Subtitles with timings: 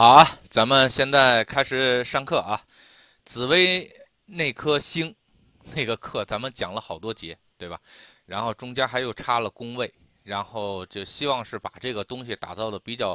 [0.00, 2.58] 好啊，咱们现在开始上课啊。
[3.26, 5.14] 紫薇那颗星，
[5.74, 7.78] 那个课咱们讲了好多节，对吧？
[8.24, 9.92] 然后中间还又插了宫位，
[10.22, 13.14] 然后就希望是把这个东西打造的比较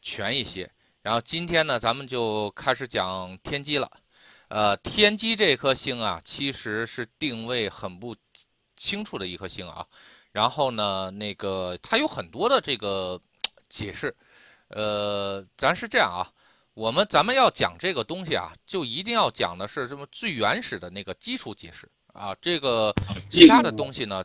[0.00, 0.66] 全一些。
[1.02, 3.92] 然后今天呢，咱们就开始讲天机了。
[4.48, 8.16] 呃，天机这颗星啊，其实是定位很不
[8.74, 9.86] 清楚的一颗星啊。
[10.32, 13.20] 然后呢，那个它有很多的这个
[13.68, 14.16] 解释。
[14.72, 16.28] 呃，咱是这样啊，
[16.74, 22.34] 我们咱们要讲这个东西啊，就一定要讲的是什么最原始的那个基础解释啊。
[22.40, 22.94] 这个
[23.30, 24.24] 其他的东西呢，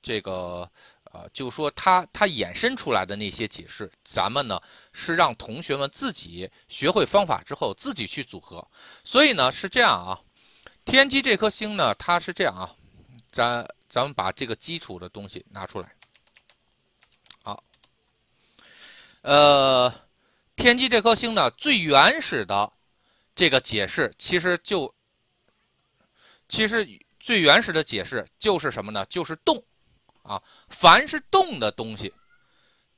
[0.00, 0.70] 这个
[1.12, 4.60] 呃，就说它它衍生出来的那些解释，咱们呢
[4.92, 8.66] 是让同学们自己学会方法之后自己去组合。
[9.02, 10.20] 所以呢是这样啊，
[10.84, 12.70] 天机这颗星呢，它是这样啊，
[13.32, 15.92] 咱咱们把这个基础的东西拿出来。
[19.22, 19.92] 呃，
[20.54, 22.72] 天机这颗星呢，最原始的
[23.34, 24.94] 这个解释，其实就
[26.48, 29.04] 其实最原始的解释就是什么呢？
[29.06, 29.62] 就是动
[30.22, 32.12] 啊，凡是动的东西，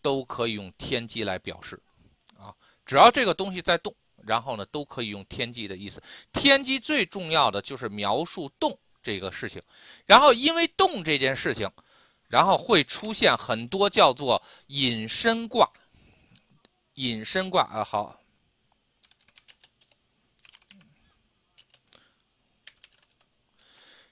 [0.02, 1.80] 都可以用天机来表示
[2.38, 2.54] 啊。
[2.84, 6.02] 只要这个东西在动，然后呢，都可以用天机的意思。
[6.32, 9.60] 天机最重要的就是描述动这个事情，
[10.06, 11.70] 然后因为动这件事情，
[12.28, 15.68] 然后会出现很多叫做隐身卦。
[17.00, 18.20] 隐身卦啊，好。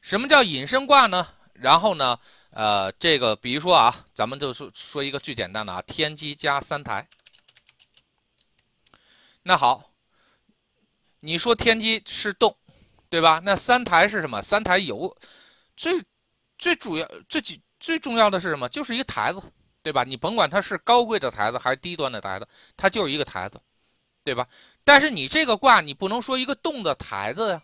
[0.01, 1.29] 什么叫隐身卦呢？
[1.53, 2.19] 然后呢，
[2.51, 7.07] 呃，这个比如说啊，咱们就说说一个最简单的啊，天机加三台。
[9.43, 9.93] 那好，
[11.21, 12.57] 你说天机是动，
[13.11, 13.39] 对吧？
[13.45, 14.41] 那三台是什么？
[14.41, 15.15] 三台有
[15.77, 16.03] 最
[16.57, 18.67] 最主要、最最最重要的是什么？
[18.71, 19.43] 就是一个台子。
[19.89, 20.05] 对吧？
[20.05, 23.59] 你甭管它是高贵的台子还是低端的台子，它就是一个台子，
[24.23, 24.47] 对吧？
[24.85, 27.63] 但是你这个卦，你不能说一个动的台子呀，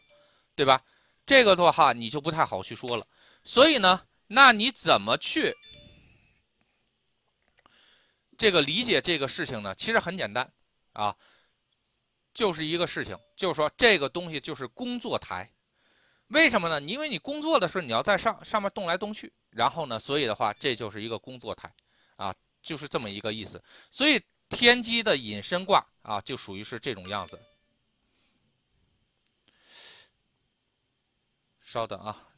[0.54, 0.82] 对吧？
[1.26, 3.06] 这个的话，你就不太好去说了。
[3.42, 5.54] 所以呢，那你怎么去
[8.38, 9.74] 这个理解这个事情呢？
[9.74, 10.50] 其实很简单
[10.94, 11.14] 啊，
[12.32, 15.52] 就是一个事情，就是说这个东西就是工作台。
[16.28, 16.80] 为什么呢？
[16.80, 21.70] 因为你工作的时候，你要在上上面动来动去，然后呢，所以的话，这就是一个工作台。
[22.64, 27.38] 就是这么一个意思，所以天机的隐身卦啊，就属于是这种样子。
[31.60, 32.28] 稍等啊，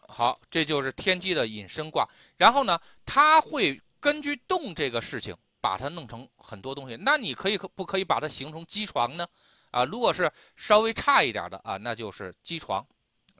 [0.00, 2.08] 好，这就是天机的隐身卦。
[2.36, 6.96] 然后呢，它会根据动这个事情，把它弄成很多东西。
[6.96, 9.28] 那你可以可不可以把它形成机床呢？
[9.72, 12.86] 啊，如果是稍微差一点的啊，那就是机床。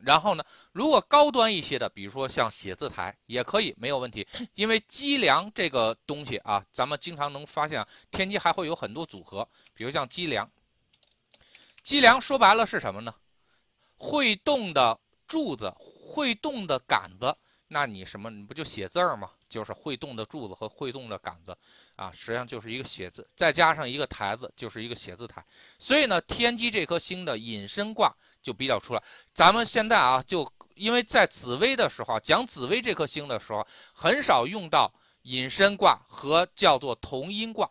[0.00, 4.26] 然后呢，如果高端一些的，比如说像写字台也可以，没有问题。
[4.54, 10.48] 因为机梁这个东西啊，咱们经常能发现天机还会有很多组合，比如像机梁。
[11.82, 13.14] 机梁说白了是什么呢？
[13.96, 17.36] 会动的柱子，会动的杆子。
[17.68, 18.30] 那你什么？
[18.30, 19.30] 你不就写字儿吗？
[19.48, 21.56] 就是会动的柱子和会动的杆子，
[21.96, 25.44] 啊，实际上就是一个写字，再加上一个台子，就是一个写字台。
[25.78, 29.02] 所以呢，天机这颗星的隐身卦就比较出来。
[29.34, 37.68] 咱们现在啊，就因为在紫薇的时候讲紫薇这颗星的时候，很少用到隐身卦和叫做同音卦，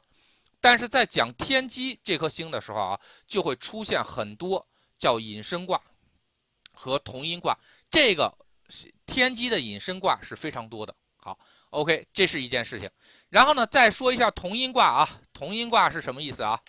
[0.60, 4.66] 但是在讲天机这颗星的时候啊，就会出现很多
[4.98, 5.82] 叫隐身卦
[6.74, 7.58] 和同音卦。
[7.90, 8.34] 这个。
[9.06, 10.96] 天机的隐身卦是非常多的。
[11.18, 11.40] 好
[11.72, 12.90] ，OK，这是一件事情。
[13.30, 16.62] 然后呢，再说一下同音卦啊，同音卦是什么意思啊？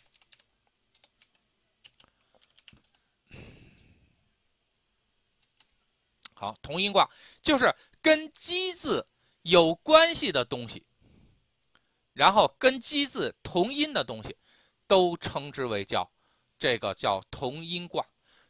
[6.32, 7.10] 好，同音卦
[7.42, 9.06] 就是跟“鸡”字
[9.42, 10.86] 有关系的东西，
[12.12, 14.36] 然后跟“鸡”字同音的东西，
[14.86, 16.10] 都称之为叫
[16.58, 18.06] 这个叫同音卦。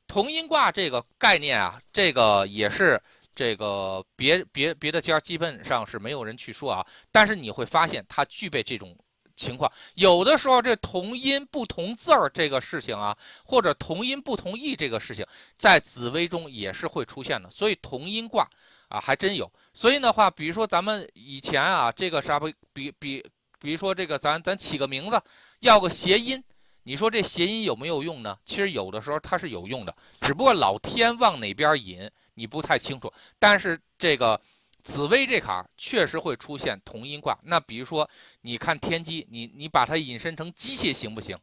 [0.06, 3.02] 同音卦这个概念啊，这个也是。
[3.36, 8.96] 这个别别别的家基本上是没有人去说啊，但是你会发现它具备这种
[9.36, 9.70] 情况。
[9.94, 13.14] 有的时候这同音不同字儿这个事情啊，
[13.44, 15.24] 或者同音不同义这个事情，
[15.58, 17.50] 在紫微中也是会出现的。
[17.50, 18.48] 所以同音卦
[18.88, 19.52] 啊还真有。
[19.74, 23.22] 所以的话，比如说咱们以前啊，这个啥不比比，
[23.60, 25.20] 比如说这个咱咱起个名字
[25.60, 26.42] 要个谐音，
[26.84, 28.38] 你说这谐音有没有用呢？
[28.46, 32.10] 其实有的时候它是有用的，只不过老天往哪边引。
[32.36, 34.40] 你不太清楚，但是这个
[34.84, 37.36] 紫薇这坎儿确实会出现同音卦。
[37.42, 38.08] 那比如说，
[38.42, 41.36] 你看天机，你你把它引申成机械行不行？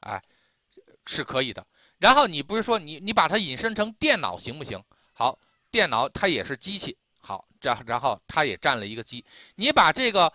[0.00, 0.20] 哎，
[1.06, 1.64] 是可以的。
[1.98, 4.82] 然后你不是说你你把它引申成电脑行不行？
[5.12, 5.38] 好，
[5.70, 6.96] 电脑它也是机器。
[7.20, 9.22] 好，这然后它也占了一个机。
[9.56, 10.32] 你把这个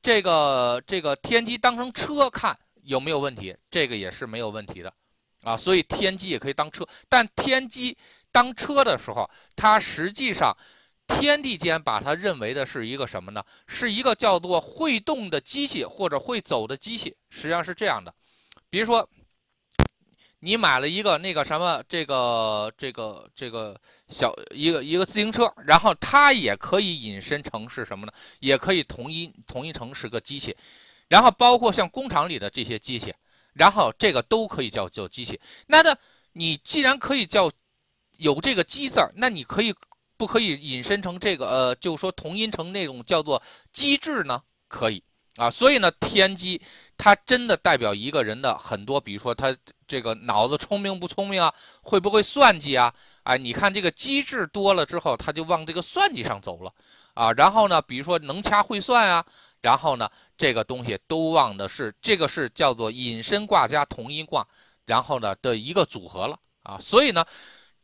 [0.00, 3.54] 这个这个天机当成车看有没有问题？
[3.68, 4.94] 这个也是没有问题的，
[5.42, 6.86] 啊，所以天机也可以当车。
[7.08, 7.98] 但天机
[8.38, 10.56] 当车的时候，它实际上
[11.08, 13.42] 天地间把它认为的是一个什么呢？
[13.66, 17.16] 是一个叫做会动的机器或者会走的机器。
[17.30, 18.14] 实际上是这样的，
[18.70, 19.08] 比如说。
[20.40, 23.76] 你买了一个那个什么，这个这个这个
[24.06, 28.12] 小一个一个自行车，然后它也可以引申成是什么呢？
[28.38, 30.56] 也可以同一同一成是个机器，
[31.08, 33.12] 然后包括像工厂里的这些机器，
[33.52, 35.40] 然后这个都可以叫叫机器。
[35.66, 35.98] 那的
[36.34, 37.50] 你既然可以叫
[38.18, 39.74] 有这个“机”字儿，那你可以
[40.16, 43.42] 不可以引申成这个呃，就是说同音成那种叫做
[43.72, 44.40] 机制呢？
[44.68, 45.02] 可以
[45.36, 46.60] 啊，所以呢，天机
[46.96, 49.56] 它真的代表一个人的很多，比如说他。
[49.88, 51.54] 这个脑子聪明不聪明啊？
[51.80, 52.92] 会不会算计啊？
[53.22, 56.70] 哎，你看这个机智多了之后，他就往这个算计上走了
[57.14, 57.32] 啊。
[57.32, 59.24] 然后呢，比如说能掐会算啊，
[59.62, 60.06] 然后呢，
[60.36, 64.46] 这个东西都忘的是这个是叫做隐身卦加同音卦，
[64.84, 66.78] 然后呢的一个组合了啊。
[66.78, 67.24] 所以呢，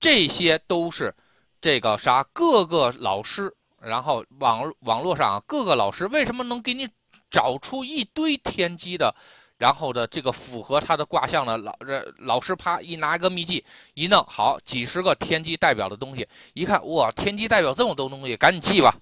[0.00, 1.14] 这些都是
[1.60, 6.88] 这个啥各个老师，然后网网络上各个老师为什么能给你
[7.30, 9.14] 找出一堆天机的？
[9.56, 13.64] 然后的这个符合他的卦象的老这老师啪一拿一个秘籍
[13.94, 18.94] 一弄好几十个天机代表的东西，一看哇天机代表这么多东西，赶紧记吧。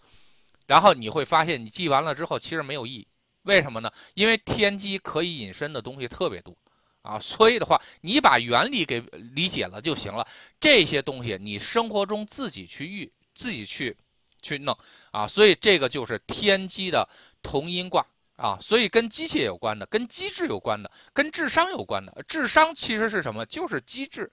[0.66, 3.08] 然后你会发现你记完了之后其实没有意义，
[3.44, 3.90] 为什么呢？
[4.12, 6.54] 因为天机可以引申的东西特别多
[7.02, 9.00] 啊，所以的话你把原理给
[9.34, 10.26] 理解了就行了。
[10.58, 13.96] 这些东西你生活中自己去遇自己去
[14.40, 14.76] 去弄
[15.10, 17.08] 啊，所以这个就是天机的
[17.42, 18.06] 同音卦。
[18.34, 23.46] 啊，所以跟机械有关的，跟机制有关的，跟智商有关的，智商其实是什么？
[23.46, 24.28] 就是机制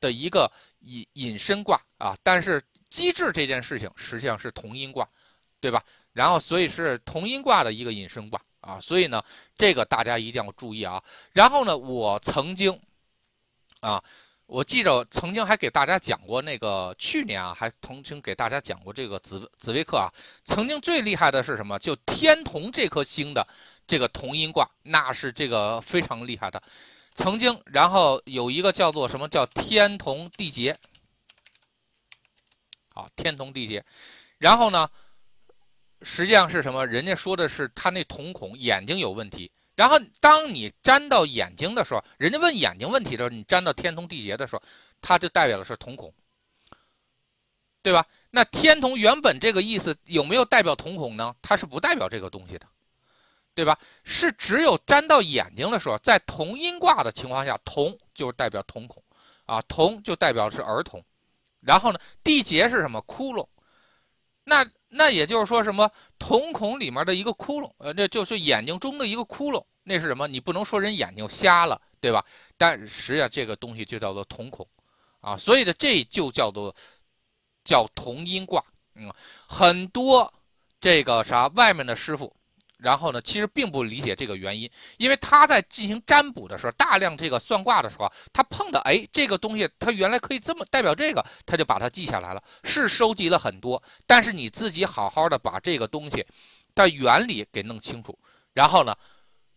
[0.00, 2.16] 的一个隐隐身卦啊。
[2.22, 5.06] 但是机制这件事情实际上是同音卦，
[5.60, 5.84] 对吧？
[6.14, 8.78] 然后所以是同音卦的一个隐身卦啊。
[8.80, 9.22] 所以呢，
[9.56, 11.02] 这个大家一定要注意啊。
[11.32, 12.78] 然后呢，我曾经
[13.80, 14.02] 啊。
[14.52, 20.10] 我记着曾经还给大家讲过那个去年啊，还曾经给大家讲过这个紫紫微课啊。
[20.44, 21.78] 曾经最厉害的是什么？
[21.78, 23.46] 就天同这颗星的
[23.86, 26.60] 这个同音卦，那是这个非常厉害的。
[27.14, 30.76] 曾经，然后有一个叫做什么叫天同地劫，
[32.92, 33.84] 好，天同地劫。
[34.38, 34.90] 然后呢，
[36.02, 36.86] 实际上是什么？
[36.86, 39.50] 人家说的是他那瞳孔眼睛有问题。
[39.76, 44.62] 然后，当你粘到眼睛的时候，人家问眼睛问题的时候，你粘到天同地劫的时候，
[45.00, 46.12] 它就代表的是瞳孔，
[47.82, 48.06] 对吧？
[48.30, 51.34] 那天同原本这个意思有没有代表瞳孔呢？
[51.40, 52.66] 它是不代表这个东西的，
[53.54, 53.78] 对吧？
[54.04, 59.02] 是只有粘到眼睛的时候，在同音卦的情况下，同就代表瞳孔，
[59.46, 61.02] 啊，同就代表是儿童。
[61.60, 63.00] 然后呢，地劫是什么？
[63.02, 63.46] 窟窿。
[64.44, 65.90] 那那也就是说什么？
[66.18, 69.64] 瞳孔里面的一个窟窿，呃，那就是眼睛中的一个窟窿。
[69.84, 70.28] 那是什么？
[70.28, 72.24] 你不能说人眼睛瞎了，对吧？
[72.58, 74.68] 但实际上这个东西就叫做瞳孔，
[75.20, 76.74] 啊，所以呢，这就叫做
[77.64, 78.62] 叫同音卦。
[78.96, 79.10] 嗯，
[79.48, 80.32] 很多
[80.80, 82.34] 这个啥外面的师傅，
[82.80, 93.82] 然后呢，其实并不理解这个原因，因为他在进行占卜的时候，大量这个算卦的时候，他碰到哎这个东西，他原来可以这么代表这个，他就把它记下来了，是收集了很多。
[94.06, 96.26] 但是你自己好好的把这个东西
[96.74, 98.18] 的原理给弄清楚，
[98.52, 98.94] 然后呢？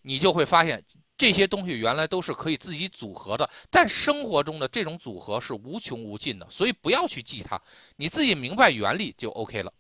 [0.06, 0.84] 你就会发现
[1.18, 7.58] 这些东西原来都是可以自己组合的，但生活中的这种组合是无穷无尽的，所以不要去记它，
[7.96, 9.72] 你自己明白原理就 OK 了。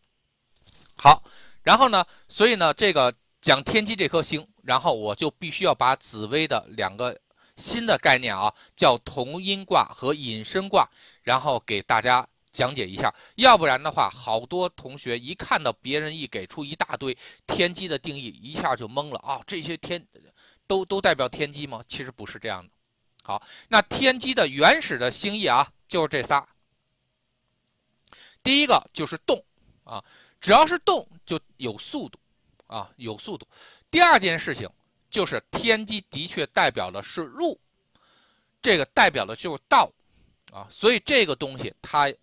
[0.96, 1.22] 好，
[1.62, 7.20] 然后呢，所以呢，这个讲天机这颗星，然后我就必须要把紫薇的两个
[7.58, 10.90] 新的概念啊，叫同音卦和隐身卦，
[11.22, 12.28] 然后给大家。
[12.54, 19.42] 讲解一下，要不然的话，好多同学一看到别人一给出一大堆天机的定义，一下就懵了啊！
[19.48, 20.06] 这些天
[20.68, 21.82] 都都代表天机吗？
[21.88, 22.72] 其实不是这样的。
[23.24, 26.48] 好，那天机的原始的星意啊，就是这仨。
[28.44, 29.44] 第一个就是动
[29.84, 30.06] 啊，
[30.40, 32.20] 只要是动就有速度
[32.74, 33.48] 啊，有速度。
[33.92, 34.70] 第二件事情
[35.10, 37.60] 就是天机的确代表的是入，
[38.62, 39.92] 这个代表的就是道
[40.52, 42.14] 啊，所以这个东西它。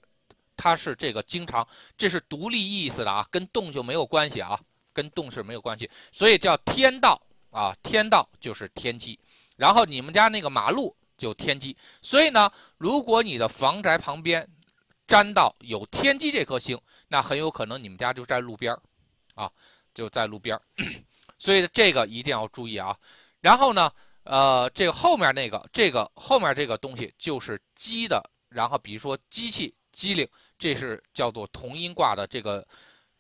[0.63, 1.67] 它是这个经常，
[1.97, 4.61] 这是独立意思的啊，跟动就没有关系啊，
[4.93, 7.19] 跟动是没有关系，所以叫天道
[7.51, 9.19] 啊，天道就是天机，
[9.57, 14.47] 然后你们家那个马路就天机，所以呢，如果你的房宅旁边
[15.09, 16.79] 沾到有天机这颗星，
[17.09, 18.83] 那很有可能你们家就在路边儿
[19.37, 19.51] 啊，
[19.95, 20.63] 就在路边儿
[21.39, 22.97] 所以这个一定要注意啊。
[23.41, 23.91] 然后呢，
[24.25, 29.75] 呃，这个后面那个，这个后面这个东西就是机的，然后比如说机器。
[29.93, 32.67] 机灵，这是叫做同音卦的这个，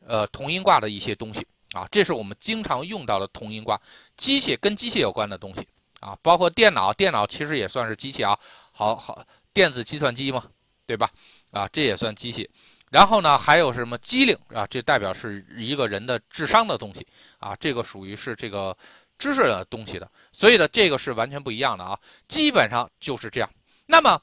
[0.07, 3.79] 呃，同音卦的一些东西啊，这是我们经常用到的同音卦。
[4.17, 5.67] 机械跟机械有关的东西
[5.99, 8.39] 啊，包括电脑，电脑其实也算是机器啊，
[8.73, 9.23] 好好
[9.53, 10.47] 电子计算机嘛，
[10.87, 11.11] 对吧？
[11.51, 12.49] 啊，这也算机器。
[12.91, 14.67] 然后呢，还有什么机灵啊？
[14.67, 17.07] 这代表是一个人的智商的东西
[17.39, 18.77] 啊，这个属于是这个
[19.17, 20.11] 知识的东西的。
[20.33, 23.49] 所以呢，这个是完全不一样的啊，基本上就是这样。
[23.87, 24.21] 那么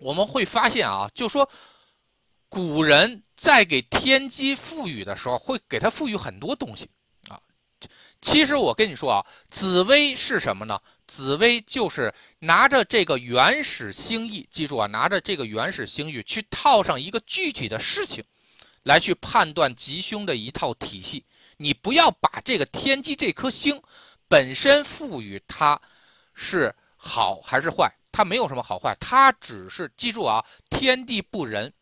[0.00, 1.48] 我们会发现啊，就说
[2.48, 6.90] 古人在给天机赋予的时候，会给它赋予很多东西
[7.28, 7.40] 啊。
[8.20, 10.80] 其实我跟你说啊，紫薇是什么呢？
[11.08, 18.22] 紫薇就是拿着这个原始星域，记住啊，拿着这个原始星域去套上一个具体的事情，
[18.82, 21.24] 来去判断吉凶的一套体系。
[21.56, 23.82] 你不要把这个天机这颗星
[24.28, 25.80] 本身赋予它
[26.34, 31.72] 是好还是坏，它没有什么好坏，它只是记住啊，天地不仁，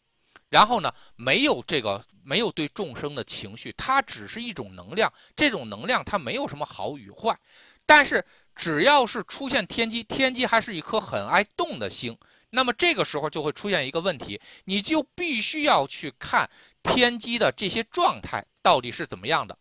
[0.48, 7.36] 然后呢，没有这个没有对众生的情绪，它只是一种能量，这种能量它没有什么好与坏，
[7.84, 8.24] 但是。
[8.56, 16.48] 只要是出现天机，天机还是一颗很爱动的星，那么这个时候就会出现一个问题，你就必须要去看
[16.82, 19.56] 天机的这些状态到底是怎么样的。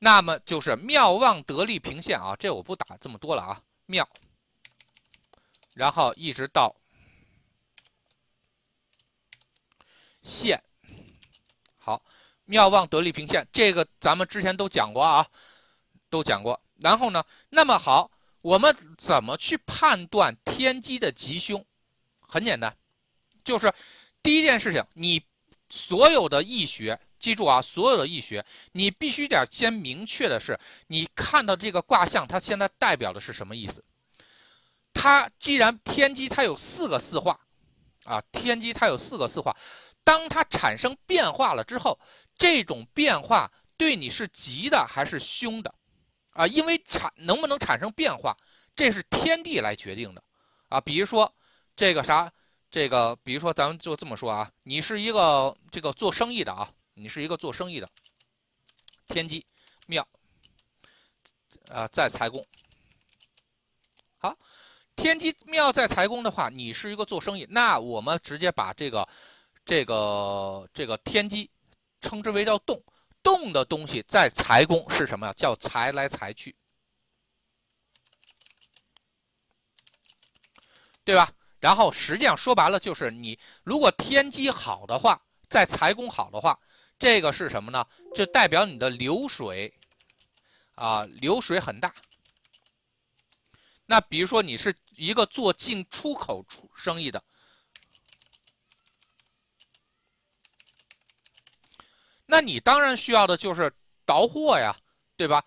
[0.00, 4.06] 那么就是妙望得力平线啊，这我不打这么多了啊，妙，
[5.74, 6.74] 然后一直到
[10.22, 10.60] 线，
[11.78, 12.02] 好，
[12.46, 15.24] 妙望得力平线，这个咱们之前都讲过啊，
[16.10, 16.60] 都讲过。
[16.80, 18.10] 然后呢，那么好。
[18.44, 21.64] 我们怎么去判断天机的吉凶？
[22.20, 22.76] 很简单，
[23.42, 23.72] 就是
[24.22, 25.24] 第一件事情，你
[25.70, 33.82] 所有的易学，记住啊，所有的易学，你必须得先明确的是，你看到这个卦象，它现在代表的是什么意思？
[34.92, 37.40] 它既然天机它有四个四化，
[38.04, 39.56] 啊，天机它有四个四化，
[40.04, 41.98] 当它产生变化了之后，
[42.36, 45.74] 这种变化对你是吉的还是凶的？
[46.34, 48.36] 啊，因为产能不能产生变化，
[48.74, 50.22] 这是天地来决定的，
[50.68, 51.32] 啊，比如说
[51.76, 52.30] 这个啥，
[52.70, 57.88] 这个比如说咱们就这么说啊，你是一个这个做生意的啊，你是一个做生意的，
[59.06, 59.46] 天机
[59.86, 60.06] 庙，
[61.68, 62.44] 啊，在财宫，
[64.18, 64.36] 好，
[64.96, 69.08] 天机庙在财宫的话，你是一个做生意，那我们直接把这个
[69.64, 71.48] 这个这个天机
[72.00, 72.82] 称之为叫动。
[73.24, 75.32] 动的东西在财宫是什么呀？
[75.32, 76.54] 叫财来财去，
[81.02, 81.32] 对吧？
[81.58, 86.58] 然后实际上说白了就是你如果天机好的话，在财宫好的话，
[86.98, 87.84] 这个是什么呢？
[88.14, 89.72] 就代表你的流水
[90.74, 91.92] 啊，流水很大。
[93.86, 97.24] 那比如说你是一个做进出口出生意的。
[102.26, 103.72] 那你当然需要的就是
[104.04, 104.76] 倒货呀，
[105.16, 105.44] 对吧？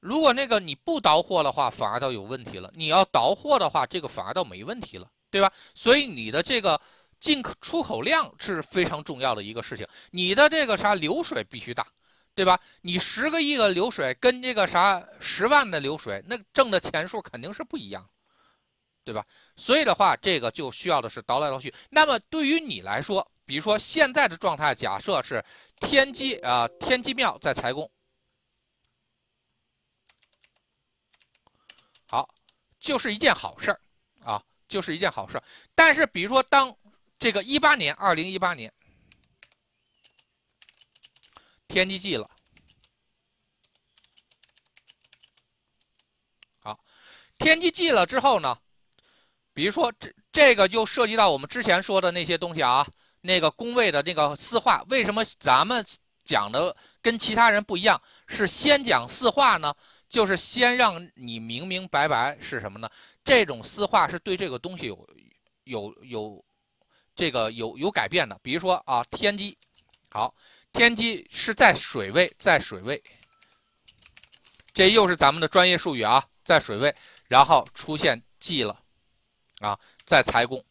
[0.00, 2.72] 如果那个你不倒货的话，反而倒有问题了。
[2.74, 5.52] 你要倒货的话，这个反而倒没问题了，对吧？
[5.74, 6.80] 所以你的这个
[7.20, 9.86] 进口出口量是非常重要的一个事情。
[10.10, 11.86] 你的这个啥流水必须大，
[12.34, 12.58] 对吧？
[12.80, 18.08] 你十个亿的流水跟这个啥十万的流水，那挣的钱数肯定是不一样，
[19.04, 19.24] 对吧？
[19.56, 21.72] 所以的话，这个就需要的是倒来倒去。
[21.90, 25.44] 那么对于你来说，比如说现在的状态，假设是
[25.80, 27.90] 天机啊，天机庙在财宫，
[32.06, 32.32] 好，
[32.78, 33.80] 就是一件好事儿
[34.24, 35.44] 啊，就是一件好事儿。
[35.74, 36.74] 但是，比如说当
[37.18, 38.72] 这个一八年，二零一八年，
[41.66, 42.30] 天机忌了，
[46.60, 46.78] 好，
[47.38, 48.56] 天机忌了之后呢，
[49.52, 52.86] 比如说这这个就涉及到我们之前说的那些东西啊。
[53.22, 55.82] 那个宫位的那个四化，为什么咱们
[56.24, 58.00] 讲的跟其他人不一样？
[58.26, 59.74] 是先讲四化呢？
[60.08, 62.90] 就是先让你明明白白是什么呢？
[63.24, 65.08] 这种四化是对这个东西有
[65.64, 66.44] 有有
[67.14, 68.38] 这个有有改变的。
[68.42, 69.56] 比如说啊，天机，
[70.10, 70.34] 好，
[70.72, 73.02] 天机是在水位，在水位，
[74.74, 76.94] 这又是咱们的专业术语啊，在水位，
[77.28, 78.78] 然后出现忌了，
[79.60, 80.62] 啊，在财宫。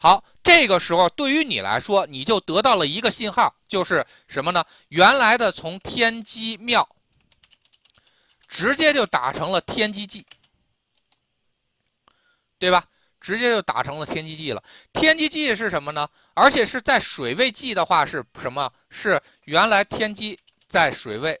[0.00, 4.64] 好，这个时候对于你来说，你就得到了一个信号，就是什么呢？
[4.88, 6.88] 原来的从天机庙，
[8.46, 10.24] 直接就打成了天机忌，
[12.58, 12.86] 对吧？
[13.20, 14.62] 直接就打成了天机忌了。
[14.92, 16.08] 天机忌是什么呢？
[16.34, 18.72] 而且是在水位忌的话是什么？
[18.90, 20.38] 是原来天机
[20.68, 21.38] 在水位，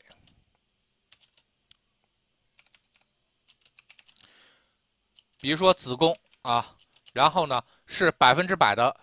[5.38, 6.76] 比如说子宫啊，
[7.12, 7.62] 然后呢？
[7.90, 8.94] 是百分之百的，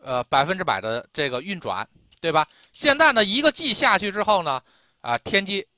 [0.00, 1.86] 呃，百分之百的这个运转，
[2.18, 2.48] 对吧？
[2.72, 4.60] 现在呢，一个 G 下去之后呢，
[5.02, 5.68] 啊，天机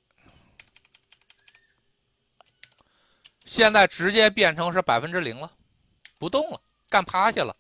[3.45, 5.51] 现在直接变成是百分之零了，
[6.17, 7.55] 不动了，干趴下了。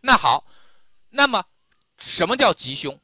[0.00, 0.44] 那好，
[1.08, 1.42] 那么
[1.98, 2.98] 什么叫吉凶？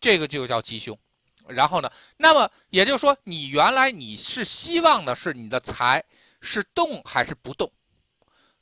[0.00, 0.98] 这个就叫吉凶。
[1.46, 6.04] 然后呢，那么也就是说，你原来你是希望的是你的财
[6.40, 7.70] 是动还是不动？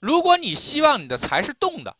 [0.00, 1.97] 如果你希望你的财是动的，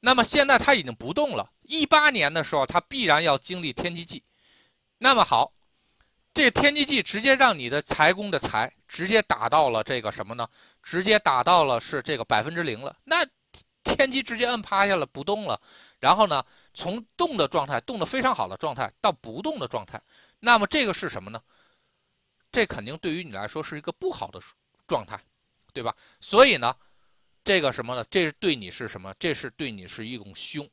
[0.00, 1.50] 那么现在它已经不动了。
[1.62, 4.24] 一八年的时候，它必然要经历天机忌。
[4.98, 5.52] 那么好，
[6.34, 10.48] 这天机忌直接让你的财宫的财直接打到了这个什么呢？
[10.82, 12.96] 直接打到了是这个百分之零了。
[13.04, 13.24] 那
[13.84, 15.60] 天机直接摁趴下了，不动了。
[16.00, 20.00] 然后呢，从动的状态，动的非常好的状态到不动的状态，
[20.40, 21.40] 那么这个是什么呢？
[22.50, 24.40] 这肯定对于你来说是一个不好的
[24.88, 25.20] 状态，
[25.72, 25.94] 对吧？
[26.20, 26.74] 所以呢。
[27.48, 28.04] 这个什么呢？
[28.10, 29.14] 这是对你是什么？
[29.18, 30.68] 这是对你是一种凶，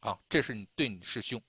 [0.00, 1.40] 啊，这是你对你是凶，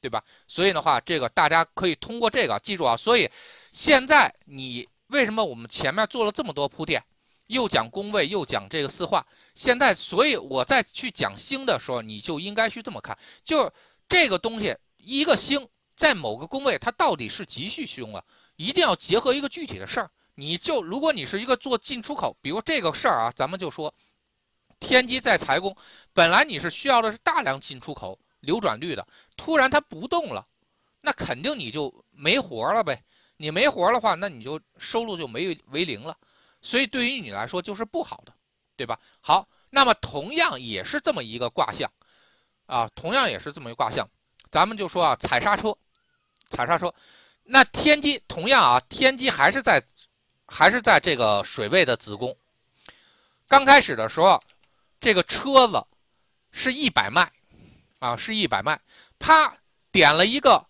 [0.00, 0.22] 对吧？
[0.46, 2.96] 所以的话，这个大家可以通过这个记住啊。
[2.96, 3.28] 所以
[3.72, 7.02] 现在你为什么我们前面做了这么多铺垫，
[7.48, 9.26] 又讲宫位，又讲这个四化？
[9.56, 13.68] 现在，所以我在去讲星的时候，你就应该去这么看，就
[14.08, 18.24] 这个东西，一个星在某个宫位，它到底是吉续凶啊？
[18.54, 20.08] 一定要结合一个具体的事儿。
[20.34, 23.92] 你就如果你是一个做进出口，比如这个事儿啊，咱们就说，
[24.80, 25.76] 天机在财宫，
[26.14, 30.46] 本来你是需要的是大量进出口流转率的，突然它不动了，
[31.02, 33.02] 那肯定你就没活了呗。
[33.36, 36.16] 你没活的话，那你就收入就没为零了，
[36.60, 38.32] 所以对于你来说就是不好的，
[38.76, 38.98] 对吧？
[39.20, 41.90] 好，那么同样也是这么一个卦象，
[42.66, 44.08] 啊，同样也是这么一个卦象，
[44.50, 45.76] 咱们就说啊，踩刹车，
[46.50, 46.92] 踩刹车，
[47.42, 49.82] 那天机同样啊，天机还是在。
[50.52, 52.36] 还是在这个水位的子宫，
[53.48, 54.38] 刚开始的时候，
[55.00, 55.82] 这个车子
[56.50, 57.32] 是一百迈，
[58.00, 58.78] 啊，是一百迈，
[59.18, 59.56] 啪
[59.90, 60.62] 点了一个，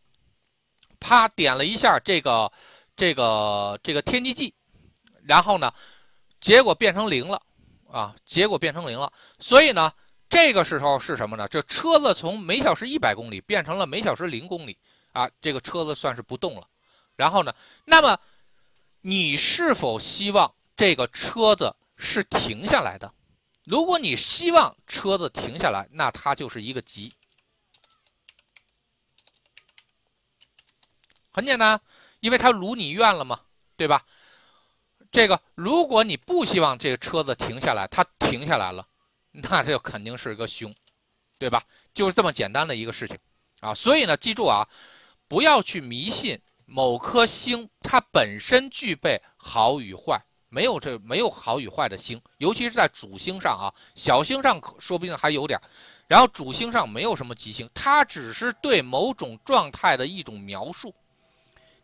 [1.00, 2.50] 啪点了一下这个
[2.94, 4.54] 这个这个天地计，
[5.24, 5.74] 然后呢，
[6.40, 7.42] 结果变成零了，
[7.90, 9.92] 啊，结果变成零了，所以呢，
[10.28, 11.48] 这个时候是什么呢？
[11.48, 14.78] 这车子从每小时一百公里变成了每小时零公里，
[15.10, 16.68] 啊，这个车子算是不动了，
[17.16, 17.52] 然后呢，
[17.84, 18.16] 那么。
[19.04, 23.12] 你是否希望这个车子是停下来的？
[23.64, 27.12] 如果你希望车子停下来，那它就是一个吉。
[31.30, 31.80] 很简单，
[32.20, 33.40] 因为它如你愿了嘛，
[33.76, 34.04] 对吧？
[35.10, 38.86] 这个，如果你不希望这个车子停下来，它停下来了，
[39.32, 40.72] 那这肯定是一个凶，
[41.38, 41.64] 对吧？
[41.92, 43.18] 就是这么简单的一个事情
[43.60, 43.74] 啊。
[43.74, 44.68] 所以呢，记住啊，
[45.26, 46.40] 不要去迷信。
[46.74, 55.60] 某颗星它本身具备好与坏，没有这没有好与坏的星，尤其是在主星上啊，小星上说不定还有点，
[56.08, 60.94] 然后主星上没有什么吉星，它只是对某种状态的一种描述。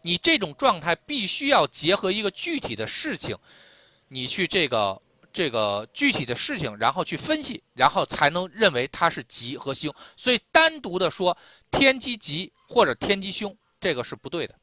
[0.01, 3.37] 你这种状态必须要结合一个具体的事情，
[4.09, 5.03] 你去这个
[5.35, 9.95] 这个具体的事情，然后去分析，然后才能认为它是吉和凶。
[10.17, 11.37] 所以单独的说
[11.71, 14.58] 天机吉或者天机凶，这个是不对的。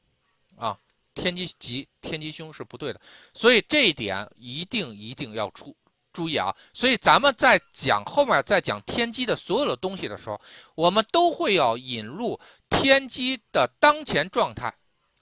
[0.58, 0.78] 啊，
[1.14, 3.02] 天机吉，天机凶是不对的，
[3.34, 5.76] 所以这一点一定一定要注
[6.14, 6.56] 注意啊。
[6.74, 10.40] 所以咱们在讲后面在讲天机的所有的东西的时候，
[10.76, 12.40] 我们都会要引入
[12.70, 14.74] 天机的当前状态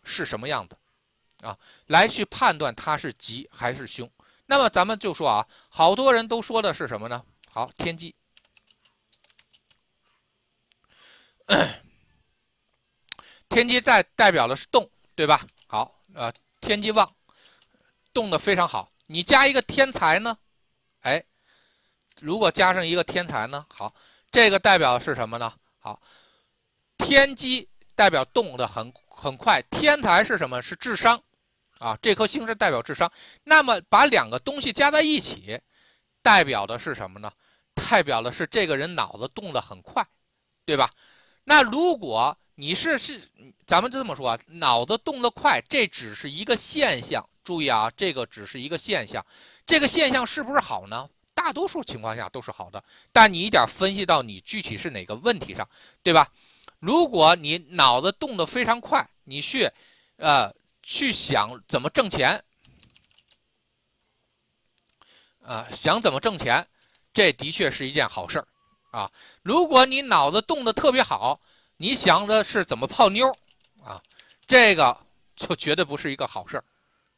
[0.03, 0.77] 是什么样的
[1.47, 4.09] 啊，来去判断它是吉还是凶。
[4.45, 7.23] 那么咱们就说啊，好多人都说的是什么呢？
[7.49, 8.13] 好，天机。
[13.49, 14.89] 天机在代表的是动。
[15.23, 15.39] 对吧？
[15.67, 17.09] 好，呃，天机旺，
[18.13, 18.91] 动的非常好。
[19.05, 20.38] 你加一个天才呢？
[20.99, 21.23] 哎，
[22.19, 23.65] 如果加上一个天才呢？
[23.69, 23.95] 好，
[24.33, 25.53] 这个代表的是什么呢？
[25.79, 25.97] 好，
[26.97, 30.62] 天机代表动的很很快，天才是什么？
[30.62, 31.23] 是智商，
[31.79, 33.09] 啊，这颗星是代表智商。
[33.45, 35.57] 那么把两个东西加在一起，
[36.21, 37.31] 代表的是什么呢？
[37.75, 40.05] 代表的是这个人脑子动得很快，
[40.65, 40.91] 对吧？
[41.45, 43.21] 那如果你是是，
[43.65, 47.27] 咱们就这么说啊，脑子动得快，这只是一个现象。
[47.43, 49.25] 注意啊，这个只是一个现象，
[49.65, 51.09] 这个现象是不是好呢？
[51.33, 55.67] 大多数情况下都是好的，但你一点分析到你具体是哪个问题上，
[56.03, 56.31] 对吧？
[56.79, 59.69] 如果你脑子动得非常快，你去，
[60.17, 62.41] 呃，去想怎么挣钱，
[65.41, 66.65] 啊，想怎么挣钱，
[67.13, 68.47] 这的确是一件好事儿，
[68.91, 69.11] 啊，
[69.41, 71.41] 如果你脑子动得特别好。
[71.83, 73.29] 你想的是怎么泡妞
[73.83, 74.01] 啊？
[74.47, 74.97] 这个
[75.35, 76.63] 就绝对不是一个好事儿，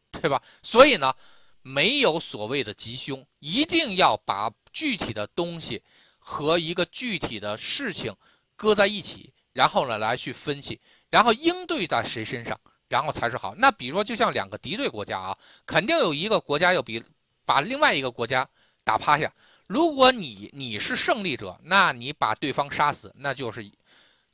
[0.10, 0.41] 对吧？
[0.63, 1.13] 所以呢，
[1.62, 5.84] 没有所谓的吉凶，一定要把具体的东西
[6.17, 8.12] 和一个具体的事情
[8.56, 13.54] 搁在一起，然后呢来去分析，然后应对在谁身上，然后才是好。
[13.54, 17.04] 那比如说，就像两个敌对国家啊，肯定有一个国家要比
[17.45, 18.49] 把另外一个国家
[18.84, 19.32] 打趴下。
[19.67, 23.63] 如果你你是胜利者，那你把对方杀死，那就是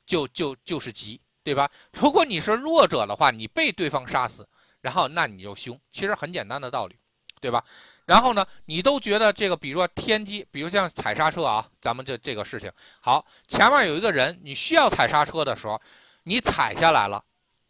[0.05, 1.69] 就就就是急，对吧？
[1.93, 4.47] 如果你是弱者的话，你被对方杀死，
[4.81, 5.79] 然后那你就凶。
[5.91, 6.97] 其实很简单的道理，
[7.39, 7.63] 对吧？
[8.05, 15.79] 然后呢，你都觉得这个，比如说天机，比如像踩刹车啊，咱们这这个事情好，前面有一个人，你需要踩刹车的时候，
[16.23, 17.23] 你踩下来了，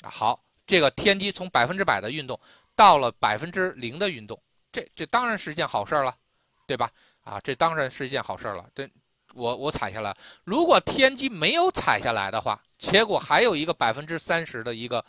[0.03, 2.39] 好，这个天机从百分之百的运动
[2.75, 4.41] 到了百分之零的运动，
[4.71, 6.15] 这这当然是一件好事了，
[6.65, 6.89] 对吧？
[7.23, 8.67] 啊，这当然是一件好事了。
[8.73, 8.89] 这
[9.33, 15.03] 我我踩下来，如果天机没有踩下来的话，结果还有一个百分之三十的一个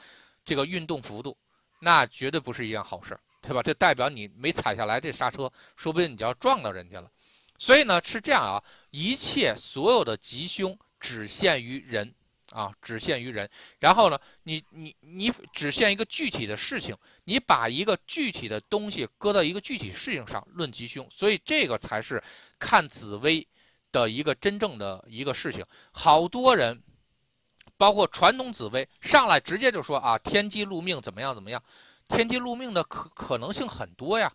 [0.44, 1.37] 这个运动幅度，
[1.80, 3.18] 那绝对不是一件好事。
[3.44, 3.61] 对吧？
[3.61, 7.11] 这代表你没踩下来这刹车，说不定你就要撞到人家了。
[7.58, 12.14] 所以呢，是这样啊，一切所有的吉凶只限于人
[12.52, 13.50] 啊，只限于人。
[13.80, 22.22] 然后呢，你你你只限一个具体的事情，你把一个具体的东西搁到一个具体事情上论吉凶，所以这个才是
[22.61, 23.44] 看紫薇
[23.92, 25.64] 的一个真正的一个事情。
[25.92, 26.83] 好多人，
[27.76, 31.62] 包括传统紫薇，上来直接就说啊，天机禄命怎么样怎么样。
[32.09, 34.33] 天机禄命的可可能性很多呀，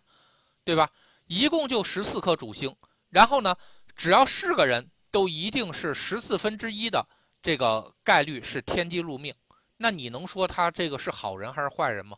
[0.64, 0.90] 对吧？
[1.26, 2.74] 一共就十四颗主星，
[3.10, 3.54] 然后呢，
[3.94, 7.06] 只要是个人都一定是十四分之一的
[7.42, 9.34] 这个概率是天机禄命，
[9.76, 12.16] 那你能说他这个是好人还是坏人吗？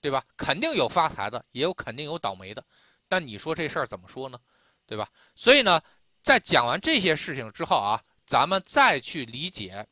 [0.00, 0.24] 对吧？
[0.36, 2.64] 肯定有发财的，也有肯定有倒霉的，
[3.06, 4.38] 但你说这事儿怎么说呢？
[4.84, 5.08] 对吧？
[5.36, 5.80] 所以呢，
[6.22, 9.86] 在讲完这些事情之后啊，咱们再去理解。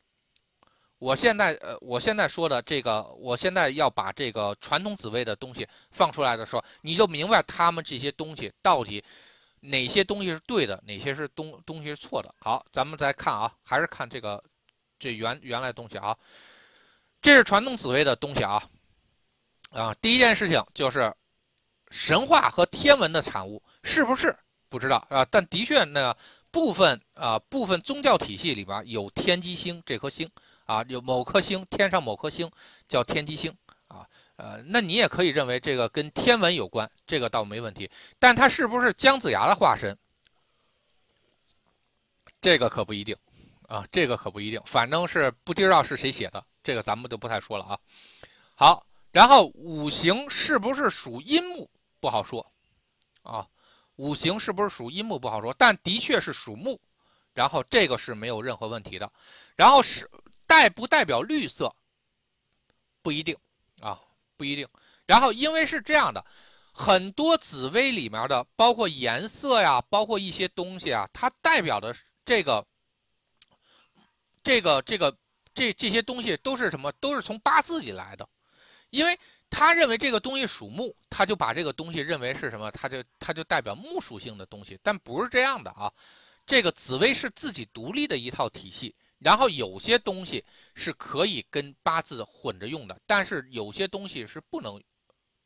[0.99, 9.03] 我现在呃，我现在说的这个，我现在要把这个传统紫薇的东西放出来的时候，你就明白他们这些东西到底
[9.61, 12.35] 哪些东西是对的，哪些是东东西是错的。
[12.39, 14.43] 好，咱们再看啊，还是看这个
[14.99, 16.15] 这原原来东西啊，
[17.23, 18.63] 这是传统紫薇的东西啊
[19.71, 21.11] 啊，第一件事情就是
[21.91, 24.37] 神话和天文的产物，是不是
[24.71, 25.23] 不知道啊？
[25.31, 26.17] 但的确呢，
[26.51, 30.27] 部分啊部分宗教体系里边有天机星这颗星。
[30.67, 32.49] 啊，有某颗星，天上某颗星
[32.89, 33.53] 叫天机星
[33.89, 34.07] 啊，
[34.37, 37.91] 呃，那你也可以认为这个跟天文有关，这个倒没问题。
[38.21, 39.99] 但它是不是姜子牙的化身？
[42.41, 43.17] 这个可不一定
[43.67, 44.63] 啊，这个可不一定。
[44.65, 47.77] 反正是不知道是谁写的，这个咱们就不太说了啊。
[48.55, 51.69] 好，然后五行是不是属阴木？
[51.99, 52.47] 不好说
[53.25, 53.45] 啊，
[54.01, 56.81] 五行是不是属阴木不好说，但的确是属木，
[57.35, 59.11] 然后这个是没有任何问题的。
[59.57, 60.09] 然后是。
[60.51, 61.73] 代不代表绿色？
[63.03, 63.37] 不一定
[63.81, 64.01] 啊，
[64.37, 64.69] 不一定。
[65.07, 66.27] 然后，因为是这样的，
[66.73, 72.67] 很多紫薇里面的，包括颜色呀，包括一些东西啊，它代表的这个、
[74.43, 75.17] 这个、这个、
[75.55, 76.91] 这这些东西都是什么？
[76.99, 78.29] 都是从八字里来的。
[78.91, 79.17] 因为
[79.51, 82.71] 他认为这个东西属木，他就把这个东西认为是什么？
[82.71, 85.93] 他就他就代表木属性的东西，但不是这样的啊。
[86.47, 88.95] 这个紫薇是自己独立的一套体系。
[89.19, 90.43] 然后有些东西
[90.75, 94.83] 是可以跟八字混着用的，但是有些东西是不能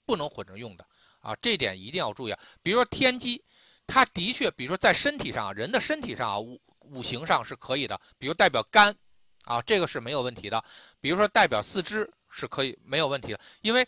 [0.06, 0.86] 不能混着用的
[1.18, 2.38] 啊，这点一定要注意啊。
[2.62, 3.42] 比如说天机，
[3.84, 8.94] 它的确，比如说在身体上，人的身体上啊，五五行上是可以的，比如代表肝
[9.42, 10.64] 啊，这个是没有问题的。
[11.00, 13.86] 比如说代表四肢是可以没有问题的，因为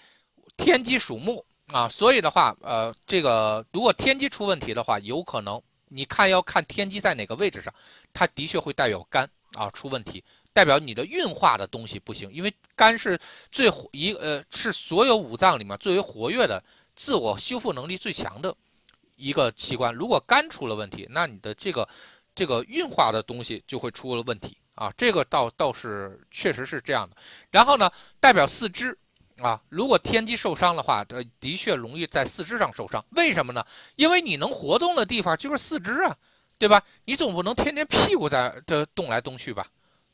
[0.57, 7.75] 天机属木啊，所以的话，呃，这个如果天机出问题的话，有可能你看要看天机在哪个位置上，
[8.13, 9.29] 它的确会代表肝。
[9.55, 13.19] 啊，出问题代表你的运化的东西不行，因为肝是
[13.51, 16.63] 最一呃是所有五脏里面最为活跃的、
[16.95, 18.55] 自我修复能力最强的
[19.15, 19.95] 一个器官。
[19.95, 21.89] 如果肝出了问题，那你的这个
[22.35, 24.95] 这个运化的东西就会出了问题啊。
[24.97, 27.17] 这个倒倒是确实是这样的。
[27.51, 28.97] 然后呢，代表四肢
[29.39, 33.05] 啊，如果天机受伤的话，呃，的确容易在四肢上受伤。
[33.11, 33.67] 为什么呢？
[33.97, 36.17] 因为你能活动的地方就是四肢啊。
[36.59, 36.83] 对吧？
[37.05, 39.67] 你总不能天天屁股在这动来动去吧，